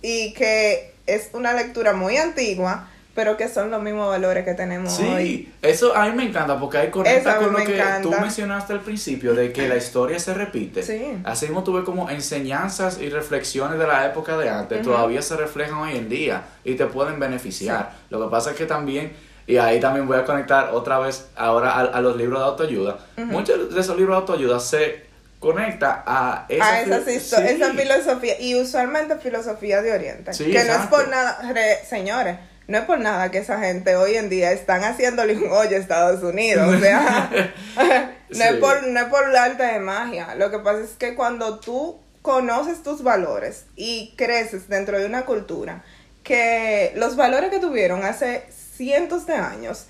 [0.00, 4.98] y que es una lectura muy antigua, pero que son los mismos valores que tenemos
[4.98, 5.26] hoy.
[5.26, 8.00] Sí, eso a mí me encanta porque ahí conecta con lo me que encanta.
[8.02, 10.82] tú mencionaste al principio de que la historia se repite.
[10.82, 11.18] Sí.
[11.24, 15.74] Así mismo tuve como enseñanzas y reflexiones de la época de antes, todavía se reflejan
[15.78, 17.92] hoy en día y te pueden beneficiar.
[18.08, 19.12] Lo que pasa es que también,
[19.46, 22.96] y ahí también voy a conectar otra vez ahora a, a los libros de autoayuda,
[23.18, 25.11] muchos de esos libros de autoayuda se
[25.42, 27.42] conecta a esa, a filo- histo- sí.
[27.48, 32.38] esa filosofía y usualmente filosofía de Oriente Sí, que no es por nada re- señores
[32.68, 35.80] no es por nada que esa gente hoy en día están haciéndole un hoyo a
[35.80, 37.28] Estados Unidos o sea
[38.30, 41.14] no, es por, no es por el arte de magia lo que pasa es que
[41.16, 45.82] cuando tú conoces tus valores y creces dentro de una cultura
[46.22, 48.44] que los valores que tuvieron hace
[48.76, 49.86] cientos de años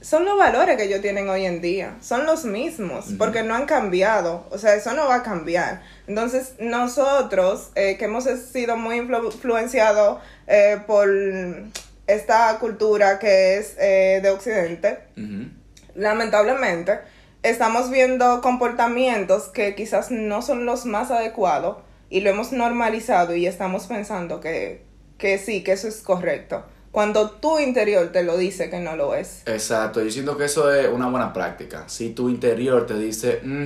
[0.00, 3.66] Son los valores que ellos tienen hoy en día, son los mismos, porque no han
[3.66, 5.82] cambiado, o sea, eso no va a cambiar.
[6.08, 11.08] Entonces, nosotros, eh, que hemos sido muy influ- influenciados eh, por
[12.08, 14.98] esta cultura que es eh, de Occidente,
[15.94, 16.98] lamentablemente,
[17.42, 21.78] estamos viendo comportamientos que quizás no son los más adecuados
[22.10, 24.82] y lo hemos normalizado y estamos pensando que,
[25.18, 26.64] que sí, que eso es correcto.
[26.92, 29.42] Cuando tu interior te lo dice que no lo es.
[29.46, 31.88] Exacto, yo siento que eso es una buena práctica.
[31.88, 33.64] Si tu interior te dice, "Mm,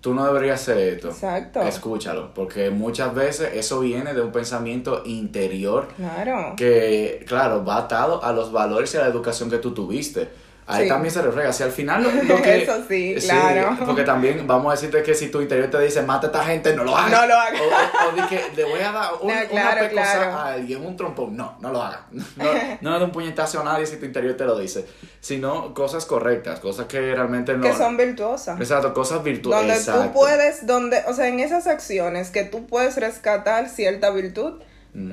[0.00, 1.62] tú no deberías hacer esto, Exacto.
[1.62, 6.54] escúchalo, porque muchas veces eso viene de un pensamiento interior Claro.
[6.56, 10.28] que, claro, va atado a los valores y a la educación que tú tuviste.
[10.64, 10.88] Ahí Sí.
[10.88, 11.52] también se refleja.
[11.52, 12.62] Si al final lo, lo que.
[12.62, 13.76] Eso sí, claro.
[13.84, 16.74] Porque también vamos a decirte que si tu interior te dice mata a esta gente,
[16.76, 17.10] no lo hagas.
[17.10, 17.60] No lo hagas.
[17.60, 20.32] O, o- o di que le voy a dar un- No, claro, una pecosa claro.
[20.32, 21.36] a alguien, un trompón.
[21.36, 22.00] No, no lo hagas.
[22.36, 22.44] No,
[22.80, 24.86] no le des un puñetazo a nadie si tu interior te lo dice.
[25.20, 27.62] Sino cosas correctas, cosas que realmente no.
[27.64, 28.58] Que son virtuosas.
[28.60, 29.66] Exacto, cosas virtuales.
[29.66, 30.02] Donde Exacto.
[30.04, 34.60] tú puedes, donde, o sea, en esas acciones que tú puedes rescatar cierta virtud,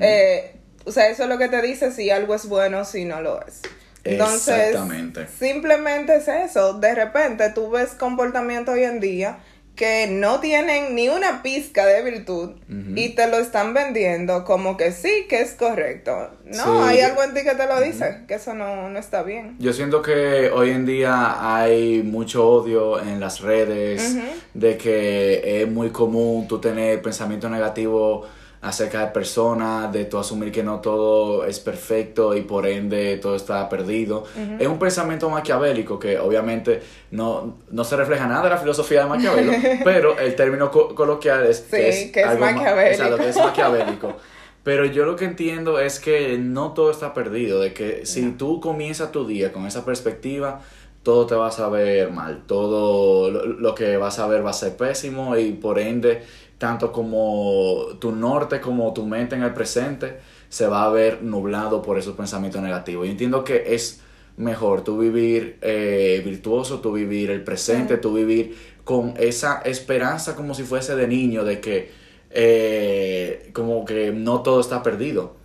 [0.00, 3.04] eh, o sea, eso es lo que te dice si algo es bueno o si
[3.04, 3.62] no lo es.
[4.04, 5.26] Entonces, Exactamente.
[5.38, 6.74] simplemente es eso.
[6.74, 9.38] De repente tú ves comportamiento hoy en día
[9.76, 12.50] que no tienen ni una pizca de virtud
[12.96, 16.32] y te lo están vendiendo como que sí, que es correcto.
[16.44, 16.70] No, Sí.
[16.82, 19.56] hay algo en ti que te lo dice, que eso no, no está bien.
[19.58, 24.16] Yo siento que hoy en día hay mucho odio en las redes,
[24.52, 28.26] de que es muy común tú tener pensamiento negativo
[28.62, 33.34] acerca de personas, de tú asumir que no todo es perfecto y por ende todo
[33.34, 34.24] está perdido.
[34.58, 39.08] Es un pensamiento maquiavélico que obviamente no, no se refleja nada de la filosofía de
[39.08, 39.52] Maquiavelo,
[39.84, 42.92] pero el término co- coloquial es que Sí, es, que es algo ma- maquiavélico.
[42.92, 44.16] exacto, que es maquiavélico.
[44.62, 48.60] Pero yo lo que entiendo es que no todo está perdido, de que si tú
[48.60, 50.60] comienzas tu día con esa perspectiva,
[51.02, 54.52] todo te va a saber mal, todo lo, lo que vas a ver va a
[54.52, 56.22] ser pésimo y por ende,
[56.60, 60.18] tanto como tu norte como tu mente en el presente
[60.50, 63.06] se va a ver nublado por esos pensamientos negativos.
[63.06, 64.02] Yo entiendo que es
[64.36, 70.54] mejor tú vivir eh, virtuoso, tú vivir el presente, tú vivir con esa esperanza como
[70.54, 71.92] si fuese de niño, de que
[72.28, 75.36] eh, como que no todo está perdido.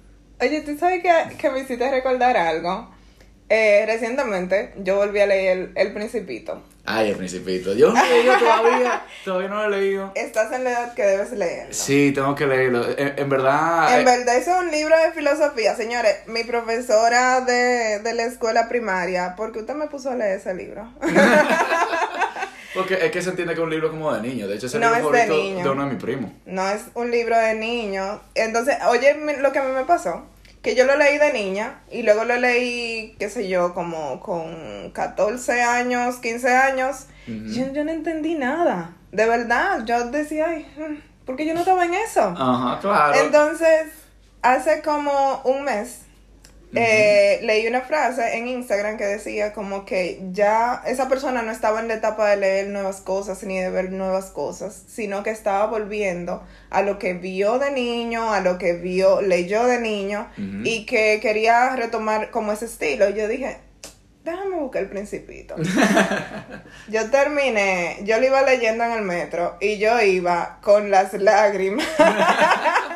[0.42, 2.90] Oye, ¿tú sabes que, que me hiciste recordar algo?
[3.50, 6.64] Eh, recientemente yo volví a leer El, El Principito.
[6.88, 7.74] Ay, el principito.
[7.74, 10.12] Yo no lo he leído todavía, todavía no lo he leído.
[10.14, 11.74] Estás en la edad que debes leerlo.
[11.74, 12.86] Sí, tengo que leerlo.
[12.96, 13.92] En, en verdad...
[13.96, 15.76] En eh, verdad, eso es un libro de filosofía.
[15.76, 20.38] Señores, mi profesora de, de la escuela primaria, ¿por qué usted me puso a leer
[20.38, 20.88] ese libro?
[22.76, 24.48] porque es que se entiende que es un libro como de niño.
[24.48, 25.64] De hecho, es el No, libro es favorito niño.
[25.64, 26.32] de uno de mis primos.
[26.46, 28.20] no es un libro de niños.
[28.36, 30.26] Entonces, oye, lo que a mí me pasó,
[30.66, 34.90] que yo lo leí de niña y luego lo leí, qué sé yo, como con
[34.94, 37.06] 14 años, 15 años.
[37.28, 38.96] Yo, yo no entendí nada.
[39.12, 42.34] De verdad, yo decía, ay, mm, ¿por qué yo no estaba en eso?
[42.36, 43.14] Ajá, claro.
[43.14, 43.92] Entonces,
[44.42, 46.02] hace como un mes,
[46.76, 51.80] eh, leí una frase en Instagram que decía como que ya esa persona no estaba
[51.80, 55.66] en la etapa de leer nuevas cosas ni de ver nuevas cosas, sino que estaba
[55.68, 60.62] volviendo a lo que vio de niño, a lo que vio, leyó de niño Ujú.
[60.64, 63.10] y que quería retomar como ese estilo.
[63.10, 63.58] Yo dije,
[64.24, 65.56] déjame buscar el principito.
[66.90, 71.86] yo terminé, yo lo iba leyendo en el metro y yo iba con las lágrimas.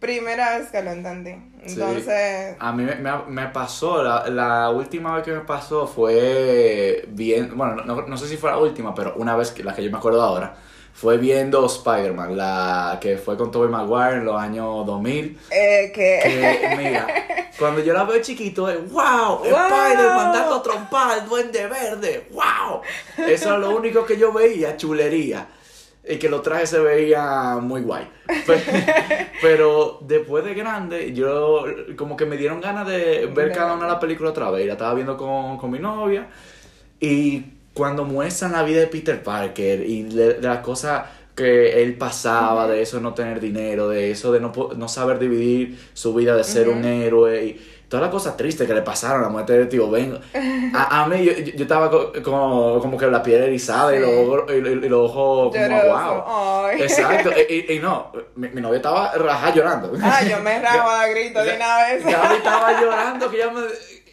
[0.00, 1.32] Primera vez que lo entendí.
[1.66, 1.74] Sí.
[1.80, 7.04] Entonces, A mí me, me- me pasó, la, la última vez que me pasó fue
[7.08, 9.82] bien, bueno, no, no sé si fue la última, pero una vez, que, la que
[9.82, 10.54] yo me acuerdo ahora,
[10.94, 15.38] fue viendo Spider-Man, la que fue con Tobey Maguire en los años 2000.
[15.50, 16.20] eh, que...
[16.22, 17.06] Que, mira,
[17.58, 19.44] cuando yo la veo chiquito, es wow, Wow.
[19.44, 22.82] Spider-Man dando trompa al duende verde, wow.
[23.26, 25.46] Eso es lo único que yo veía, chulería.
[26.06, 28.08] Y que los trajes se veían muy guay.
[28.46, 28.60] Pero,
[29.42, 31.64] pero después de grande, yo
[31.96, 34.64] como que me dieron ganas de ver cada una de las películas otra vez.
[34.64, 36.28] Y la estaba viendo con, con mi novia.
[37.00, 37.44] Y
[37.74, 41.04] cuando muestran la vida de Peter Parker y de, de las cosas
[41.38, 45.20] que él pasaba, de eso de no tener dinero, de eso de no, no saber
[45.20, 49.22] dividir su vida de ser un héroe y todas las cosas tristes que le pasaron,
[49.22, 50.18] la muerte de tío Ben.
[50.74, 54.00] A, a mí yo, yo- yo estaba co- como, como que la piel erizada y,
[54.00, 55.82] los ojos, y, y- y los ojos como
[56.24, 56.68] wow.
[56.78, 59.92] Exacto, y, y- no, mi, mi novia estaba rajada llorando.
[60.02, 62.04] Ah, yo me raba de grito de una vez.
[62.04, 63.62] Gaby estaba llorando, que ella me...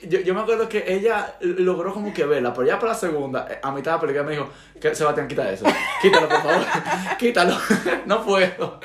[0.07, 3.47] Yo, yo me acuerdo que ella logró como que verla, pero ya para la segunda,
[3.49, 4.49] eh, a mitad de la película me dijo,
[4.80, 5.65] que Sebastián, quita eso.
[6.01, 6.65] Quítalo, por favor.
[7.17, 7.57] Quítalo.
[8.05, 8.80] no puedo.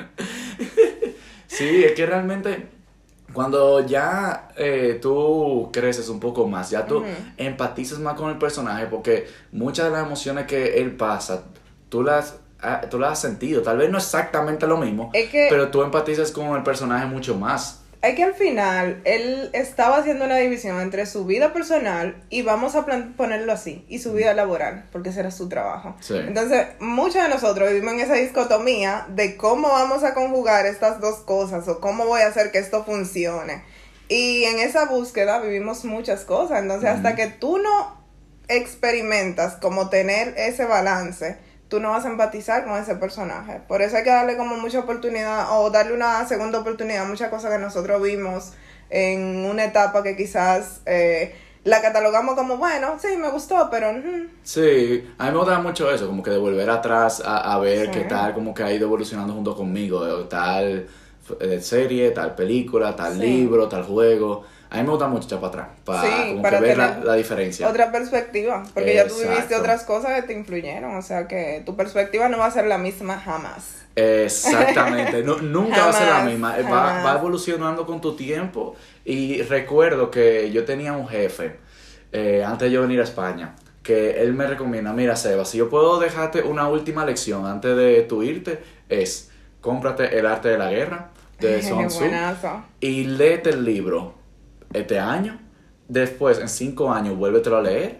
[1.47, 2.67] sí, es que realmente
[3.33, 7.03] cuando ya eh, tú creces un poco más, ya tú
[7.37, 11.43] empatizas más con el personaje, porque muchas de las emociones que él pasa,
[11.89, 13.61] tú las, ah, tú las has sentido.
[13.61, 17.35] Tal vez no exactamente lo mismo, Es que- pero tú empatizas con el personaje mucho
[17.35, 17.80] más.
[18.01, 22.75] Es que al final él estaba haciendo una división entre su vida personal y vamos
[22.75, 22.83] a
[23.15, 25.95] ponerlo así, y su vida laboral, porque ese era su trabajo.
[25.99, 26.15] Sí.
[26.17, 31.19] Entonces, muchos de nosotros vivimos en esa dicotomía de cómo vamos a conjugar estas dos
[31.19, 33.63] cosas o cómo voy a hacer que esto funcione.
[34.07, 36.59] Y en esa búsqueda vivimos muchas cosas.
[36.59, 38.01] Entonces, hasta que tú no
[38.47, 41.37] experimentas como tener ese balance,
[41.71, 43.61] tú no vas a empatizar con ese personaje.
[43.65, 47.29] Por eso hay que darle como mucha oportunidad o darle una segunda oportunidad a muchas
[47.29, 48.51] cosas que nosotros vimos
[48.89, 53.93] en una etapa que quizás eh, la catalogamos como, bueno, sí, me gustó, pero...
[53.93, 57.57] mm, Sí, a mí me gusta mucho eso, como que de volver atrás a, a
[57.59, 57.91] ver Sí.
[57.93, 60.87] qué tal, como que ha ido evolucionando junto conmigo, tal
[61.39, 63.21] eh, serie, tal película, tal Sí.
[63.21, 64.43] libro, tal juego.
[64.71, 67.15] A mí me gusta mucho echar para atrás, para, Sí, como para que ver la,
[67.15, 67.67] diferencia.
[67.67, 71.75] otra perspectiva, porque ya tú viviste otras cosas que te influyeron, o sea que tu
[71.75, 73.81] perspectiva no va a ser la misma jamás.
[73.97, 79.41] Exactamente, Nu- nunca va a ser la misma, va, va evolucionando con tu tiempo y
[79.41, 81.57] recuerdo que yo tenía un jefe
[82.13, 85.69] eh, antes de yo venir a España que él me recomienda, mira Seba, si yo
[85.69, 90.69] puedo dejarte una última lección antes de tu irte es cómprate El arte de la
[90.69, 91.09] guerra
[91.39, 92.05] de Sun Tzu
[92.79, 94.20] y léete el libro
[94.73, 95.39] este año,
[95.87, 97.99] después en cinco años vuélvetelo a leer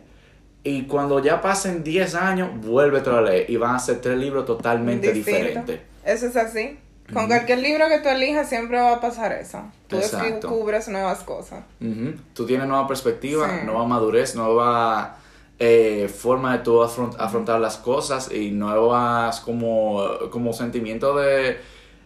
[0.63, 4.45] y cuando ya pasen 10 años vuélvetelo a leer y van a ser tres libros
[4.45, 5.37] totalmente Distinto.
[5.39, 5.79] diferentes.
[6.05, 6.77] Eso es así.
[7.11, 9.61] Con cualquier libro que tú elijas siempre va a pasar eso.
[9.87, 11.63] Tú descubres nuevas cosas.
[11.81, 12.13] Ujú.
[12.33, 13.65] Tú tienes nueva perspectiva, Sí.
[13.65, 15.17] nueva madurez, nueva
[15.59, 20.01] eh, forma de tú afront- afrontar las cosas y nuevas como,
[20.31, 21.57] como sentimiento de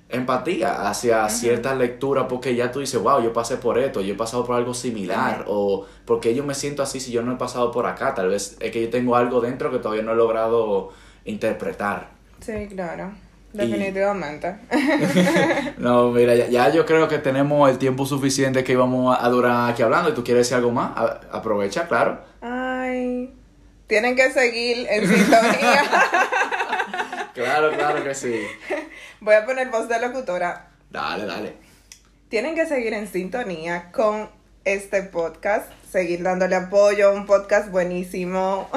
[0.09, 4.17] empatía hacia ciertas lecturas porque ya tú dices, wow, yo pasé por esto, yo he
[4.17, 7.71] pasado por algo similar o porque yo me siento así si yo no he pasado
[7.71, 10.93] por acá, tal vez es que yo tengo algo dentro que todavía no he logrado
[11.25, 12.09] interpretar.
[12.39, 13.11] Sí, claro.
[13.53, 14.55] Definitivamente.
[15.77, 19.71] No, mira, ya, ya yo creo que tenemos el tiempo suficiente que íbamos a durar
[19.71, 22.19] aquí hablando y tú quieres decir algo más, A- aprovecha, claro.
[22.41, 23.33] Ay.
[23.87, 25.83] Tienen que seguir en sintonía.
[27.33, 28.43] Claro, claro que sí.
[29.22, 30.68] Voy a poner voz de locutora.
[30.89, 31.53] Dale, dale.
[32.30, 34.30] Tienen que seguir en sintonía con
[34.63, 38.70] este podcast, seguir dándole apoyo, un podcast buenísimo.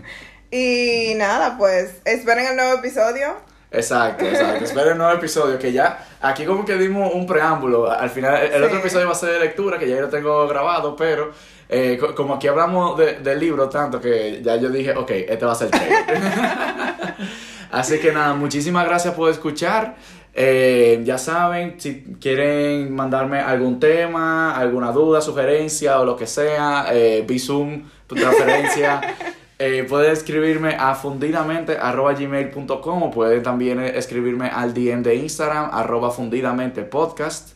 [0.50, 3.36] y nada, pues esperen el nuevo episodio.
[3.70, 4.64] Exacto, exacto.
[4.64, 7.90] Espera el nuevo episodio que ya, aquí como que dimos un preámbulo.
[7.90, 8.62] Al final, el, Sí.
[8.62, 11.32] otro episodio va a ser de lectura, que ya lo tengo grabado, pero
[11.68, 15.44] eh, co- como aquí hablamos de- del libro tanto que ya yo dije, ok, este
[15.44, 15.80] va a ser el.
[17.74, 19.96] Así que nada, muchísimas gracias por escuchar.
[20.32, 26.86] Eh, ya saben, si quieren mandarme algún tema, alguna duda, sugerencia o lo que sea,
[26.92, 29.00] eh, Bizum, tu transferencia,
[29.58, 36.82] eh, pueden escribirme a fundidamente.gmail.com o pueden también escribirme al DM de Instagram, arroba fundidamente
[36.82, 37.54] podcast.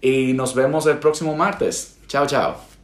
[0.00, 1.98] Y nos vemos el próximo martes.
[2.06, 2.75] Chao, chao.